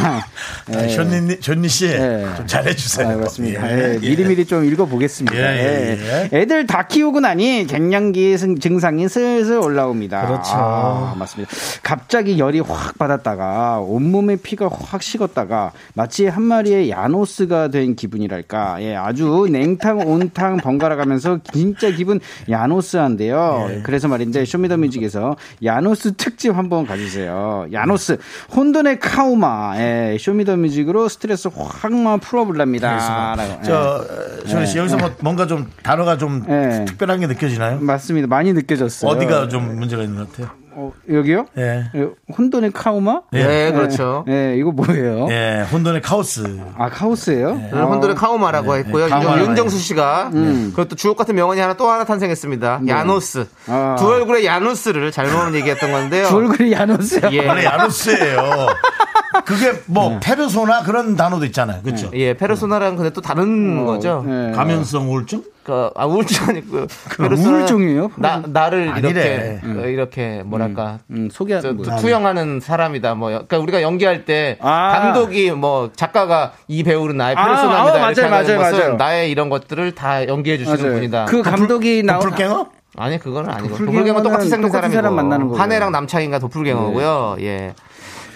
[0.75, 1.87] 아, 쇼니, 쇼니 씨.
[1.87, 2.27] 예.
[2.37, 3.09] 좀 잘해주세요.
[3.09, 3.71] 아, 맞습니다.
[3.71, 5.37] 예, 예, 미리미리 좀 읽어보겠습니다.
[5.37, 6.29] 예.
[6.33, 10.27] 애들 다 키우고 나니 갱년기 승- 증상이 슬슬 올라옵니다.
[10.27, 10.51] 그렇죠.
[10.55, 11.53] 아, 맞습니다.
[11.83, 18.77] 갑자기 열이 확 받았다가 온몸에 피가 확 식었다가 마치 한 마리의 야노스가 된 기분이랄까.
[18.81, 23.69] 예, 아주 냉탕 온탕 번갈아 가면서 진짜 기분 야누스한데요.
[23.71, 23.83] 예.
[23.83, 27.67] 그래서 말인데 쇼미더뮤직에서 야노스 특집 한번 가주세요.
[27.73, 28.19] 야누스
[28.55, 29.75] 혼돈의 카우마.
[29.79, 33.35] 예, 쇼미더뮤직으로 스트레스 확만 풀어볼랍니다.
[33.37, 33.53] 라고.
[33.53, 33.59] 예.
[33.63, 34.05] 저,
[34.47, 36.85] 쇼리 씨, 여기서 뭐 뭔가 좀 단어가 좀 예.
[36.87, 37.79] 특별한 게 느껴지나요?
[37.81, 38.27] 맞습니다.
[38.29, 39.11] 많이 느껴졌어요.
[39.11, 40.51] 어디가 좀 문제가 있는 것 같아요?
[40.73, 41.47] 어, 여기요?
[41.59, 41.85] 예.
[41.95, 43.23] 예, 혼돈의 카우마?
[43.35, 44.25] 예, 그렇죠.
[44.29, 45.27] 예, 이거 뭐예요?
[45.31, 46.61] 예, 혼돈의 카오스.
[46.79, 47.49] 아, 카오스예요?
[47.73, 49.05] 오늘 혼돈의 카우마라고 했고요.
[49.07, 49.39] 네, 카우마.
[49.39, 52.83] 윤- 윤정수 씨가 그것도 주옥 같은 명언이 하나 또 하나 탄생했습니다.
[52.87, 53.47] 야노스.
[53.69, 53.97] 아.
[53.99, 56.27] 두 얼굴의 야노스를 잘못 얘기했던 건데요.
[56.29, 57.31] 두 얼굴이 야노스야.
[57.33, 57.49] 예.
[57.49, 58.67] 원래 야노스예요.
[59.45, 61.83] 그게 뭐 페르소나 그런 단어도 있잖아요.
[61.83, 62.11] 그렇죠?
[62.15, 64.25] 예, 페르소나랑 근데 또 다른 거죠.
[64.29, 64.53] 예.
[64.55, 65.43] 감염성 우울증?
[65.71, 66.87] 그, 아, 우울증 아니고요.
[67.21, 68.11] 우울증이에요?
[68.17, 69.61] 나, 나를 아니래.
[69.63, 70.99] 이렇게, 어, 이렇게, 뭐랄까.
[71.11, 71.85] 음, 소개, 저, 뭐.
[71.85, 73.15] 투영하는 사람이다.
[73.15, 74.99] 뭐, 그러니까 우리가 연기할 때 아.
[75.01, 77.83] 감독이 뭐 작가가 이 배우는 나의 아, 페르소나입니다.
[78.07, 78.97] 아, 이렇게 맞아요, 하는 맞아요, 것은 맞아요.
[78.97, 80.95] 나의 이런 것들을 다 연기해 주시는 맞아요.
[80.95, 81.25] 분이다.
[81.27, 82.67] 그 감독이 나오 도플갱어?
[82.97, 85.63] 아니 그거는 아니고 도플갱어 똑같이 생긴 사람이고 사람 만나는 거고요.
[85.63, 87.37] 한해랑 남창인가 도플갱어고요.
[87.41, 87.75] 예.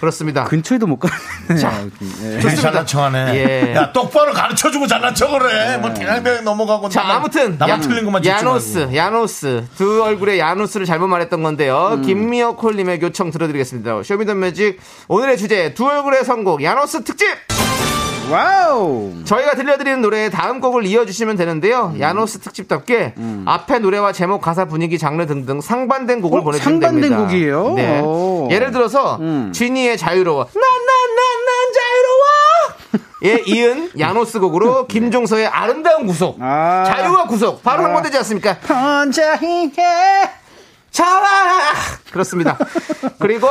[0.05, 0.43] 그렇습니다.
[0.45, 1.15] 근처에도 못 가는.
[1.59, 1.73] 자.
[2.23, 2.39] 예.
[2.39, 3.35] 되게 잘난 척하네.
[3.35, 3.75] 예.
[3.75, 5.41] 야 똑바로 가르쳐주고 잘난 척을
[5.73, 5.77] 해.
[5.77, 6.89] 뭐 대강대강 넘어가고.
[6.89, 8.23] 자, 나만- 아무튼 나만 야- 틀린 것만.
[8.25, 11.91] 야누스, 야누스 두 얼굴의 야누스를 잘못 말했던 건데요.
[11.95, 12.01] 음.
[12.03, 14.03] 김미어 콜님의 요청 들어드리겠습니다.
[14.03, 17.25] Show Me the Music 오늘의 주제 두 얼굴의 선곡 야누스 특집.
[18.31, 19.13] Wow!
[19.23, 21.91] 저희가 들려드리는 노래의 다음 곡을 이어주시면 되는데요.
[21.95, 21.99] 음.
[21.99, 23.13] 야누스 특집답게
[23.45, 27.23] 앞에 노래와 제목, 가사, 분위기, 장르 등등 상반된 곡을 어, 보내주시면 상반된 됩니다.
[27.23, 27.73] 곡이에요?
[27.75, 27.99] 네.
[28.01, 28.47] 오.
[28.51, 29.51] 예를 들어서 음.
[29.53, 33.05] 쥐니의 자유로워, 난 난 난 난 자유로워.
[33.25, 36.83] 예, 이은 야노스 곡으로 김종서의 아름다운 구속, 아.
[36.87, 37.85] 자유와 구속 바로 아.
[37.85, 38.53] 한번 되지 않습니까?
[38.67, 39.71] 혼자 힘해.
[40.91, 41.19] 자라
[42.15, 42.57] 그렇습니다.
[43.19, 43.49] 그리고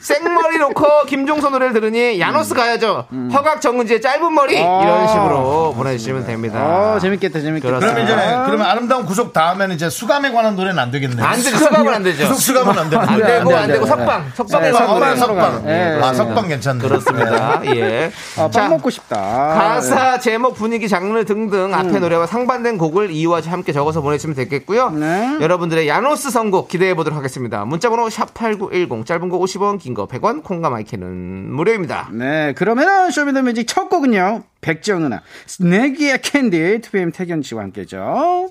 [0.00, 3.06] 생머리 놓고 김종서 노래를 들으니 야노스 가야죠.
[3.32, 6.58] 허각 정은지의 짧은 머리 이런 식으로 보내주시면 됩니다.
[6.94, 7.78] 어, 재밌겠다, 재밌겠다.
[7.78, 8.14] 그러면 이제
[8.44, 11.24] 그러면 아름다운 구속 다음에는 이제 수감에 관한 노래는 안 되겠네요.
[11.24, 11.56] 안 되죠.
[11.56, 12.28] 수감은 안 되죠.
[12.28, 13.16] 구속 수감은 안 되는 안.
[13.18, 13.86] 되고 안 되고.
[13.86, 15.16] 석방 석방에 네, 관한 석방, 노래.
[15.16, 15.64] 석방.
[15.64, 16.80] 네, 아, 석방 괜찮네.
[16.86, 17.60] 그렇습니다.
[17.74, 18.12] 예.
[18.36, 19.16] 아, 자, 빵 먹고 싶다.
[19.16, 24.90] 가사, 제목, 분위기, 장르 등등 앞에 노래와 상반된 곡을 이유와 함께 적어서 보내주시면 되겠고요.
[24.90, 25.38] 네.
[25.40, 27.64] 여러분들의 야누스 선곡 기대해 보도록 하겠습니다.
[27.78, 32.10] 문자번호 샵8910 짧은 거 50원, 긴 거 100원, 콩과 마이크는 무료입니다.
[32.12, 34.42] 네, 그러면은 Show Me the Music 첫 곡은요.
[34.60, 38.50] 백지영 선배님의 내 귀에 캔디, 2PM 택연 씨와 함께죠.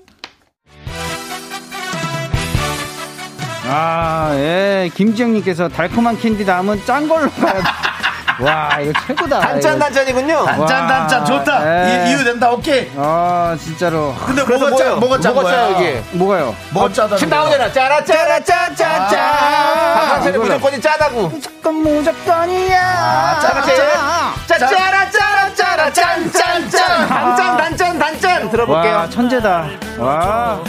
[3.70, 7.60] 아, 예, 김지영님께서 달콤한 캔디 다음은 짠 걸로 가야 돼.
[8.40, 9.40] 와, 이거 최고다.
[9.40, 9.78] 단짠.
[9.78, 10.44] 단짠이군요.
[10.44, 11.58] 단짠 단짠 좋다.
[11.64, 12.06] 네.
[12.06, 12.50] 이, 이유 된다.
[12.50, 12.90] 오케이.
[12.96, 14.14] 아, 진짜로.
[14.24, 14.94] 근데 뭐가 짜?
[14.94, 15.50] 뭐가 짠 뭐가?
[15.50, 16.02] 짜요, 이게?
[16.12, 16.54] 뭐가요?
[16.70, 17.16] 뭐가 짜다.
[17.16, 17.72] 지금 나오잖아.
[17.72, 19.18] 짜라 짜라 짜 짜짜.
[19.20, 21.28] 아, 박한철의 이거는- 무조건이 짜다고.
[21.28, 23.38] 무조건 무조건이야.
[23.40, 23.72] 자, 같이.
[24.46, 27.08] 짜 짜라 짜라 짜라 짠 짠 짠.
[27.08, 28.94] 단짠 단짠 단짠 들어볼게요.
[28.96, 29.66] 와, 천재다.
[29.98, 30.60] 와.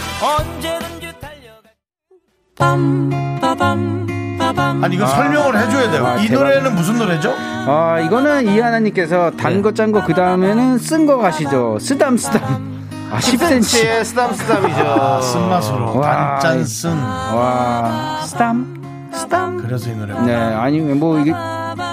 [4.58, 6.06] 아니 이거 설명을 해줘야 돼요.
[6.06, 6.36] 아, 이 대박이다.
[6.36, 7.34] 노래는 무슨 노래죠?
[7.38, 11.78] 아, 이거는 이하나님께서 단 거 짠 거 그 다음에는 쓴 거 가시죠.
[11.80, 12.41] 쓰담 쓰담.
[13.12, 13.60] 아, 10cm.
[13.60, 15.22] 10cm의 쓰담 쓰담이죠.
[15.22, 16.91] 쓴맛으로 와, 단짠 쓴.
[16.97, 19.58] 와, 쓰담 쓰담.
[19.66, 20.14] 그래서 이 노래.
[20.22, 21.34] 네, 아니 뭐 이게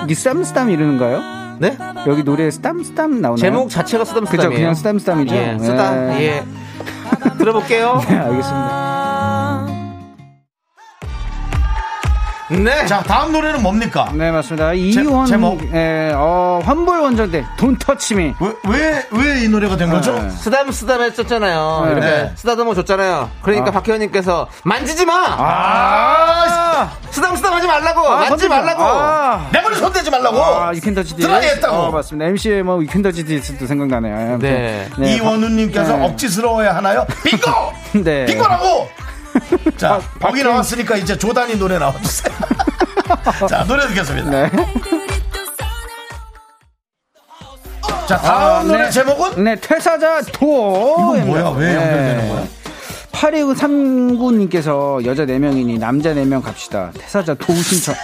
[0.04, 1.20] 이게 쓰담 쓰담 이러는가요?
[1.58, 1.76] 네?
[2.06, 3.36] 여기 노래에 쓰담 쓰담 나오나요?
[3.38, 4.50] 제목 자체가 쓰담 쓰담이에요.
[4.50, 5.34] 그죠, 그냥 쓰담 쓰담이죠.
[5.34, 5.94] 예, 쓰담.
[6.12, 6.20] 예.
[6.20, 6.44] 예.
[7.38, 8.00] 들어볼게요.
[8.08, 8.95] 네, 알겠습니다.
[12.48, 12.86] 네.
[12.86, 14.08] 자 다음 노래는 뭡니까?
[14.14, 14.72] 네, 맞습니다.
[14.74, 15.60] 이번 제목?
[15.74, 18.34] 예, 어, 환불 원정대 Don't Touch Me.
[18.68, 20.12] 왜 왜 이 노래가 된 거죠?
[20.12, 20.30] 네.
[20.30, 21.82] 쓰담 쓰담 했었잖아요.
[21.86, 21.92] 네.
[21.92, 22.32] 이렇게 네.
[22.36, 23.30] 쓰다듬어 줬잖아요.
[23.42, 23.70] 그러니까 아.
[23.72, 25.12] 박혜원님께서 만지지 마.
[25.38, 28.00] 아, 쓰담 쓰담 하지 말라고.
[28.06, 28.56] 아, 만지 지 건들지 마.
[28.60, 28.82] 말라고.
[28.84, 29.48] 아.
[29.52, 30.40] 내 머리 손대지 말라고.
[30.40, 31.26] 아, 유캔더치 디스.
[31.26, 31.74] 드라이 했다고.
[31.76, 32.26] 어, 맞습니다.
[32.28, 34.14] MC의 뭐 유캔더치 디스도 생각나네요.
[34.34, 34.38] 아무튼.
[34.98, 35.16] 네.
[35.16, 36.04] 이원우님께서 네.
[36.04, 37.04] 억지스러워야 하나요?
[37.24, 38.04] 빙고!
[38.04, 38.24] 네.
[38.26, 38.88] 빙고라고!
[39.76, 42.34] 자, 박- 거기 나왔으니까 이제 조단이 노래 나와주세요.
[43.48, 44.30] 자, 노래 듣겠습니다.
[44.30, 44.50] 네.
[48.06, 48.90] 자, 다음 노래 네.
[48.90, 49.44] 제목은?
[49.44, 51.16] 네, 퇴사자 도어.
[51.16, 51.48] 이건 뭐야?
[51.50, 52.44] 왜 연결되는 거야?
[53.12, 56.90] 8239님께서 여자 4명이니 남자 4명 갑시다.
[56.98, 57.94] 퇴사자 도우 신청.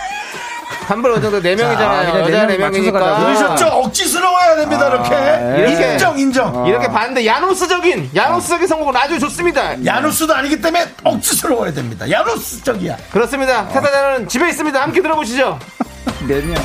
[0.92, 2.12] 환불 원정도 네 자, 명이잖아요.
[2.12, 3.22] 그래, 네 여자 명네 맞춰서 가자고.
[3.22, 3.38] 명이니까.
[3.56, 3.66] 들으셨죠?
[3.78, 5.14] 억지스러워야 됩니다, 이렇게.
[5.14, 5.92] 예.
[5.92, 6.66] 인정, 인정.
[6.66, 9.82] 이렇게 봤는데 야노스적인 야노스적인 선곡은 아주 좋습니다.
[9.84, 12.10] 야누스도 아니기 때문에 억지스러워야 됩니다.
[12.10, 12.96] 야누스적이야.
[13.10, 13.66] 그렇습니다.
[13.68, 14.82] 태사자는 집에 있습니다.
[14.82, 15.58] 함께 들어보시죠.
[16.28, 16.60] 4명.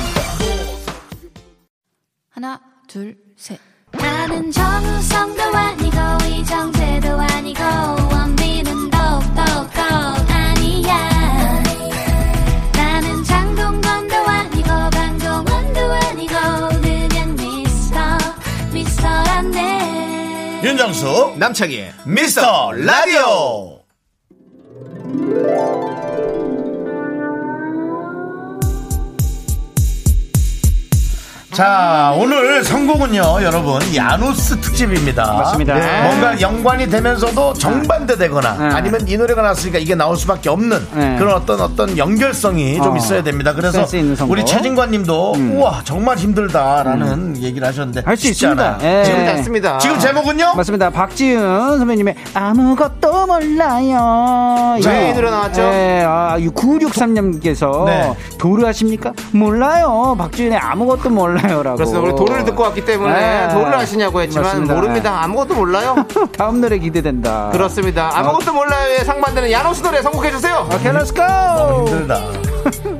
[2.30, 3.58] 하나, 둘, 셋.
[3.92, 7.62] 나는 정우성도 아니고 이정재도 아니고
[20.62, 23.78] 윤정수, 남창희의 미스터 라디오.
[31.58, 35.24] 자, 오늘 선곡은요, 여러분, 야누스 특집입니다.
[35.24, 35.74] 맞습니다.
[35.74, 36.02] 네.
[36.04, 38.76] 뭔가 연관이 되면서도 정반대 되거나 네.
[38.76, 41.16] 아니면 이 노래가 나왔으니까 이게 나올 수밖에 없는 네.
[41.18, 43.54] 그런 어떤 어떤 연결성이 좀 어, 있어야 됩니다.
[43.54, 43.84] 그래서.
[44.28, 48.02] 우리 최진관 님도 우와, 정말 힘들다라는 얘기를 하셨는데.
[48.04, 48.76] 할 수 있습니다.
[48.76, 49.00] 않아요.
[49.00, 49.02] 예.
[49.02, 49.78] 지금 잤습니다.
[49.78, 50.54] 지금 제목은요?
[50.54, 50.90] 맞습니다.
[50.90, 54.76] 박지윤 선배님의 아무것도 몰라요.
[54.84, 55.60] 네, 이 노래 나왔죠?
[55.60, 58.14] 네, 아, 9663님께서 네.
[58.38, 59.12] 도를 하십니까?
[59.32, 60.14] 몰라요.
[60.16, 61.76] 박지윤의 아무것도 몰라요 라고.
[61.76, 63.12] 그래서 우리 도를 듣고 왔기 때문에
[63.48, 63.54] 네.
[63.54, 64.74] 도를 하시냐고 했지만 맞습니다.
[64.74, 65.22] 모릅니다.
[65.24, 65.96] 아무것도 몰라요.
[66.36, 67.50] 다음 노래 기대된다.
[67.52, 68.10] 그렇습니다.
[68.14, 70.68] 아무것도 몰라요에 상반되는 야누스 노래 선곡해 주세요.
[70.72, 71.22] 오케이, let's go!
[71.88, 72.20] 힘들다.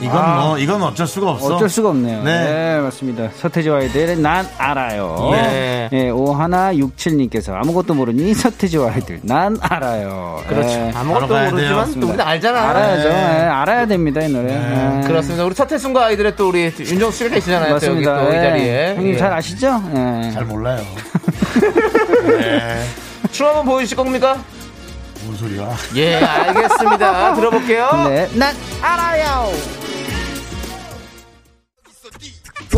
[0.00, 1.54] 이건 뭐 이건 어쩔 수가 없어.
[1.56, 2.22] 어쩔 수가 없네요.
[2.22, 2.44] 네.
[2.44, 3.28] 네, 맞습니다.
[3.36, 5.30] 서태지와 아이들의 난 알아요.
[5.32, 5.88] 네.
[5.90, 10.40] 네, 오하나 67님께서 아무것도 모르니 서태지와 아이들 난 알아요.
[10.48, 10.68] 그렇죠.
[10.68, 10.92] 네.
[10.94, 11.26] 아무것도.
[11.26, 12.70] 모르지만 또 우리는 알잖아.
[12.70, 13.08] 알아야죠.
[13.08, 13.14] 네.
[13.14, 14.52] 네, 알아야 됩니다, 이 노래.
[14.56, 15.02] 네.
[15.06, 15.44] 그렇습니다.
[15.44, 17.74] 우리 서태순과 아이들의 또 우리 윤정수 씨가 계시잖아요.
[17.74, 18.14] 맞습니다.
[18.14, 18.48] 또 여기 또이 네.
[18.48, 18.94] 자리에.
[18.96, 19.16] 형님 예.
[19.16, 19.82] 잘 아시죠?
[19.92, 20.30] 네.
[20.32, 20.80] 잘 몰라요.
[22.38, 22.84] 네.
[23.32, 24.36] 춤 한번 보여주실 겁니까?
[25.24, 25.68] 뭔 소리야?
[25.96, 27.34] 예, 알겠습니다.
[27.34, 27.88] 들어볼게요.
[28.08, 29.50] 네, 난 알아요.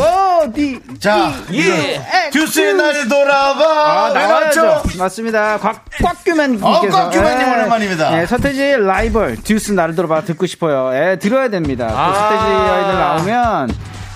[0.00, 2.00] 오, 디, 자, 예.
[2.32, 3.64] 듀스의 날 돌아봐.
[3.64, 4.62] 아, 왜 나와야죠.
[4.64, 4.98] 나왔죠?
[4.98, 5.58] 맞습니다.
[5.58, 6.66] 곽, 곽규맨님께서.
[6.68, 8.10] 어, 곽규맨님 오랜만입니다.
[8.10, 10.90] 네, 서태지의 라이벌, 듀스 나를 돌아봐 듣고 싶어요.
[10.94, 11.88] 예, 들어야 됩니다.
[11.88, 12.14] 또 아.
[12.14, 13.68] 서태지 아이들 나오면,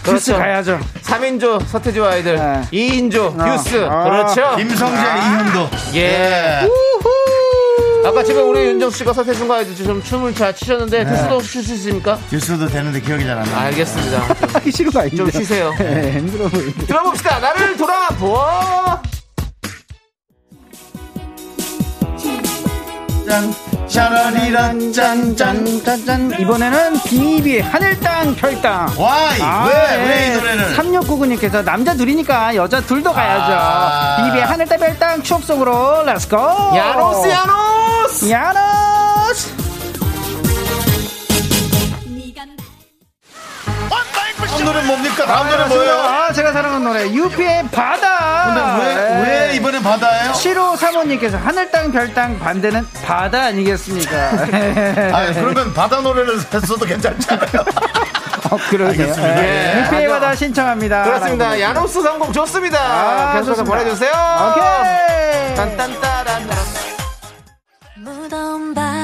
[0.05, 0.39] 듀스 그렇죠.
[0.39, 0.81] 가야죠.
[1.03, 2.61] 3인조 서태지와 아이들, 네.
[2.73, 3.45] 2인조 아.
[3.57, 3.85] 듀스.
[3.89, 4.05] 아.
[4.05, 4.57] 그렇죠.
[4.57, 5.69] 김성재, 이현도.
[5.97, 6.69] 예.
[8.05, 11.75] 아까 지금 우리 윤정수 씨가 서태지와 아이들 좀 춤을 잘 추셨는데 듀스도 혹시 출 수
[11.75, 12.19] 있습니까?
[12.29, 13.61] 듀스도 되는데 기억이 잘 안 나.
[13.63, 14.21] 알겠습니다.
[14.55, 15.25] 하기 싫은 거 아닙니다.
[15.25, 15.75] 좀 쉬세요.
[15.79, 16.87] 네, 힘들어 보이는데.
[16.87, 17.39] 들어봅시다.
[17.41, 19.03] 나를 돌아보아.
[23.27, 23.55] 짠,
[23.89, 25.65] 샤라리란 짠, 짠.
[25.85, 28.89] 짠짠 이번에는 비비 하늘 땅 별 땅.
[28.99, 30.75] Why, 왜, 왜 이 노래를?
[30.77, 33.53] 3699님께서 남자 둘이니까 여자 둘도 가야죠.
[33.53, 34.17] 아.
[34.25, 36.37] 비비의 하늘 땅 별땅 추억 속으로 let's go.
[36.75, 38.31] 야노스, 야노스!
[38.31, 39.64] 야노스.
[44.55, 45.27] 다음 노래 뭡니까?
[45.27, 45.93] 다음 노래 뭐예요?
[46.01, 48.79] 아, 제가 사랑하는 노래 유피의 바다.
[48.79, 50.33] 근데 왜, 왜 이번엔 바다예요?
[50.33, 54.17] 7호 사모님께서 하늘 땅 별 땅 반대는 바다 아니겠습니까?
[55.13, 57.65] 아, 그러면 바다 노래를 했어도 괜찮잖아요.
[58.51, 58.91] 어, 그러네요.
[59.03, 59.43] 알겠습니다.
[59.43, 59.77] 예.
[59.77, 59.83] 예.
[59.87, 61.03] 유피의 바다 신청합니다.
[61.03, 61.61] 그렇습니다.
[61.61, 62.79] 야노스 성공 좋습니다.
[62.79, 63.65] 아, 계속해서.
[63.65, 64.13] 보내주세요.
[64.13, 65.55] 오케이.
[65.57, 66.49] 딴딴따란.
[67.97, 69.04] 무더운 밤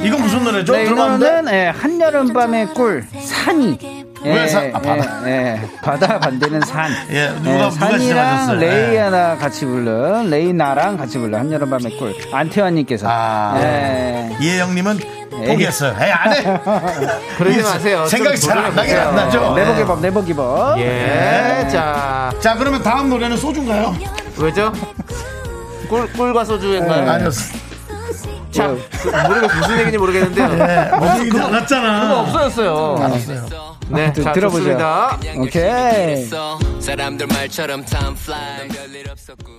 [0.00, 0.72] 이건 무슨 노래죠?
[0.72, 0.90] 네, 이?
[0.90, 3.78] 노래는 예, 한여름밤의 꿀 산이
[4.24, 4.70] 왜 산?
[4.74, 5.20] 아, 바다.
[5.26, 6.90] 예, 예, 바다 반대는 산.
[7.10, 8.58] 예, 누가- 예, 산이랑?
[8.60, 12.14] 레이아나 같이 부른 레이나랑 같이 부른 한여름밤의 꿀.
[12.32, 13.06] 안태환님께서.
[13.10, 13.54] 아.
[13.60, 14.36] 예.
[14.40, 14.98] 이혜영님은
[15.46, 15.96] 포기했어요.
[16.00, 16.42] 에이, 안 해!
[17.36, 18.06] 그러지 마세요.
[18.06, 19.14] 생각이 좀잘안 나긴 안.
[19.16, 19.54] 나죠?
[19.56, 20.78] 내복이법 내복이법.
[20.78, 21.66] 예.
[21.70, 23.96] 자, 자, 그러면 다음 노래는 소주인가요?
[24.38, 24.72] 왜죠?
[25.88, 27.10] 꿀, 꿀과 소주인가요?
[27.10, 27.58] 아니었어.
[28.52, 30.48] 자, 그, 모르겠 무슨 얘기인지 모르겠는데요.
[30.54, 32.00] 네, 무슨 안 왔잖아.
[32.02, 32.96] 그거 없어졌어요.
[33.00, 33.46] 알았어요.
[33.88, 34.62] 네, 들- 자, 들어보죠.
[34.64, 35.18] 좋습니다.
[35.38, 36.28] 오케이.
[36.80, 39.50] 사람들 말처럼 time fly 별일 없었고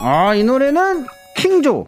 [0.00, 1.86] 아, 이 노래는 킹조.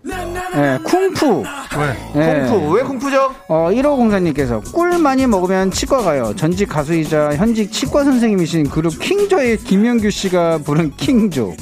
[0.56, 1.44] 예, 쿵푸.
[1.76, 1.96] 왜?
[2.16, 2.48] 예.
[2.48, 2.70] 쿵푸.
[2.72, 3.34] 왜 쿵푸죠?
[3.48, 6.34] 어, 1호 공사님께서 꿀 많이 먹으면 치과 가요.
[6.36, 11.54] 전직 가수이자 현직 치과 선생님이신 그룹 킹조의 김영규 씨가 부른 킹조.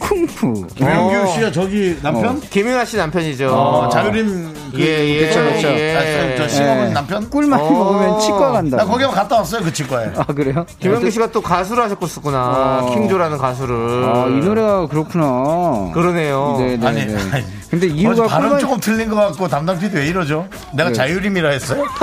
[0.00, 0.66] 쿵푸.
[0.74, 1.26] 김영규 어.
[1.26, 2.40] 씨가 저기 남편?
[2.40, 3.48] 김윤아 씨 남편이죠.
[3.48, 4.54] 어, 자유림.
[4.72, 5.26] 그, 예, 예.
[5.28, 5.68] 그쵸, 그쵸.
[5.68, 5.96] 예.
[5.96, 6.92] 아, 저 시골은 예.
[6.92, 7.30] 남편?
[7.30, 7.70] 꿀 많이 어.
[7.70, 8.78] 먹으면 치과 간다.
[8.78, 10.10] 나 거기 한번 갔다 왔어요, 그 치과에.
[10.16, 10.64] 아, 그래요?
[10.80, 12.80] 김영규 씨가 또 가수를 하셨구나.
[12.82, 12.90] 어.
[12.94, 14.04] 킹조라는 가수를.
[14.04, 15.90] 아, 이 노래가 그렇구나.
[15.92, 16.56] 그러네요.
[16.58, 17.16] 네, 네, 아니, 네.
[17.32, 17.44] 아니.
[17.70, 20.48] 근데 어제 이유가 발음 꿀 조금 틀린 것 같고 담당 PD 왜 이러죠?
[20.74, 20.94] 내가 네.
[20.94, 21.84] 자유림이라 했어요?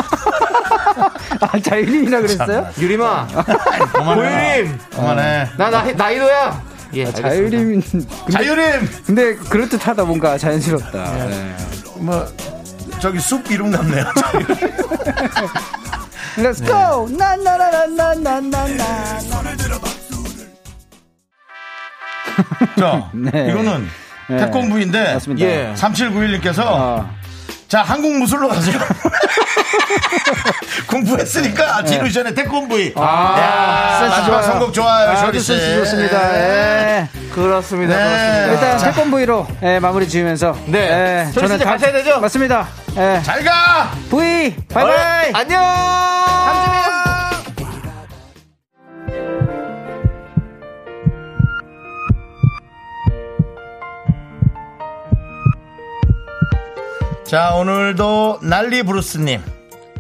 [1.42, 2.68] 아, 자유림이라 그랬어요?
[2.80, 3.28] 유림아.
[3.94, 5.50] 고유림, 그만해.
[5.58, 6.67] 나, 나, 나이도야.
[6.94, 7.30] 예, 아, 알겠습니다.
[7.30, 7.82] 자유림.
[8.32, 8.90] 자유림!
[9.06, 11.28] 근데 그럴듯하다 뭔가 자연스럽다.
[11.28, 11.56] 네.
[11.98, 12.26] 뭐,
[13.00, 14.06] 저기 숲 이름 같네요.
[16.38, 17.08] Let's go!
[17.18, 19.20] 나나나나나나나나.
[22.80, 23.48] 자, 네.
[23.50, 23.88] 이거는
[24.30, 24.38] 네.
[24.38, 25.18] 태권부인데.
[25.40, 25.74] 예.
[25.76, 27.10] 3791님께서, 아,
[27.68, 28.78] 자, 한국 무술로 가세요.
[30.88, 32.94] 공부했으니까 디루션의 태권브이.
[32.98, 34.42] 야, 센스 마지막 좋아요.
[34.44, 35.48] 선곡 좋아요, 아주 씨.
[35.54, 36.36] 센스 좋습니다.
[36.36, 37.08] 예.
[37.34, 37.96] 그렇습니다.
[37.96, 38.04] 네.
[38.04, 38.46] 그렇습니다.
[38.54, 38.92] 일단 자.
[38.92, 41.28] 태권브이로 예, 마무리 지으면서 네.
[41.28, 42.20] 예, 저는 이제 가셔야 되죠?
[42.20, 42.68] 맞습니다.
[42.98, 43.22] 예.
[43.24, 43.92] 잘 가!
[44.10, 45.32] V 바이바이.
[45.34, 45.62] 안녕!
[57.26, 59.42] 자, 오늘도 난리 브루스님.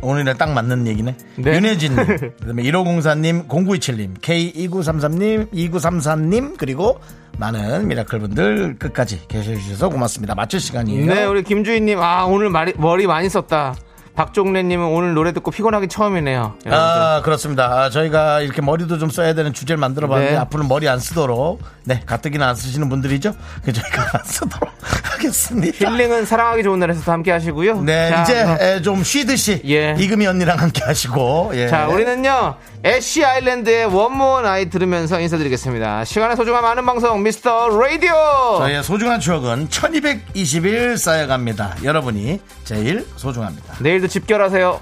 [0.01, 1.15] 오늘에 딱 맞는 얘기네.
[1.37, 1.55] 네.
[1.55, 6.99] 윤혜진님, 그 다음에 1504님, 0927님, K2933님, 2934님, 그리고
[7.37, 10.35] 많은 미라클 분들 끝까지 계셔주셔서 고맙습니다.
[10.35, 11.05] 마칠 시간이에요.
[11.13, 13.75] 네, 우리 김주희님, 아, 오늘 말이, 머리 많이 썼다.
[14.17, 16.55] 박종래님은 오늘 노래 듣고 피곤하기 처음이네요.
[16.65, 16.73] 여러분들.
[16.73, 17.65] 아, 그렇습니다.
[17.65, 20.37] 아, 저희가 이렇게 머리도 좀 써야 되는 주제를 만들어 봤는데 네.
[20.37, 23.35] 앞으로는 머리 안 쓰도록 네, 가뜩이나 안 쓰시는 분들이죠.
[23.63, 25.87] 그 저희가 안 쓰도록 하겠습니다.
[25.87, 27.81] 힐링은 사랑하기 좋은 날에서도 함께 하시고요.
[27.83, 29.95] 네, 자, 이제 에, 좀 쉬듯이 예.
[29.99, 31.67] 이금희 언니랑 함께 하시고 예.
[31.67, 32.55] 자, 우리는요,
[32.87, 36.05] 애쉬 아일랜드의 원모 나이 들으면서 인사드리겠습니다.
[36.05, 38.13] 시간의 소중함 아는 방송, 미스터 라디오!
[38.59, 41.79] 저희의 소중한 추억은 1220일 쌓여갑니다.
[41.83, 43.75] 여러분이 제일 소중합니다.
[43.81, 44.79] 내일도 집결하세요.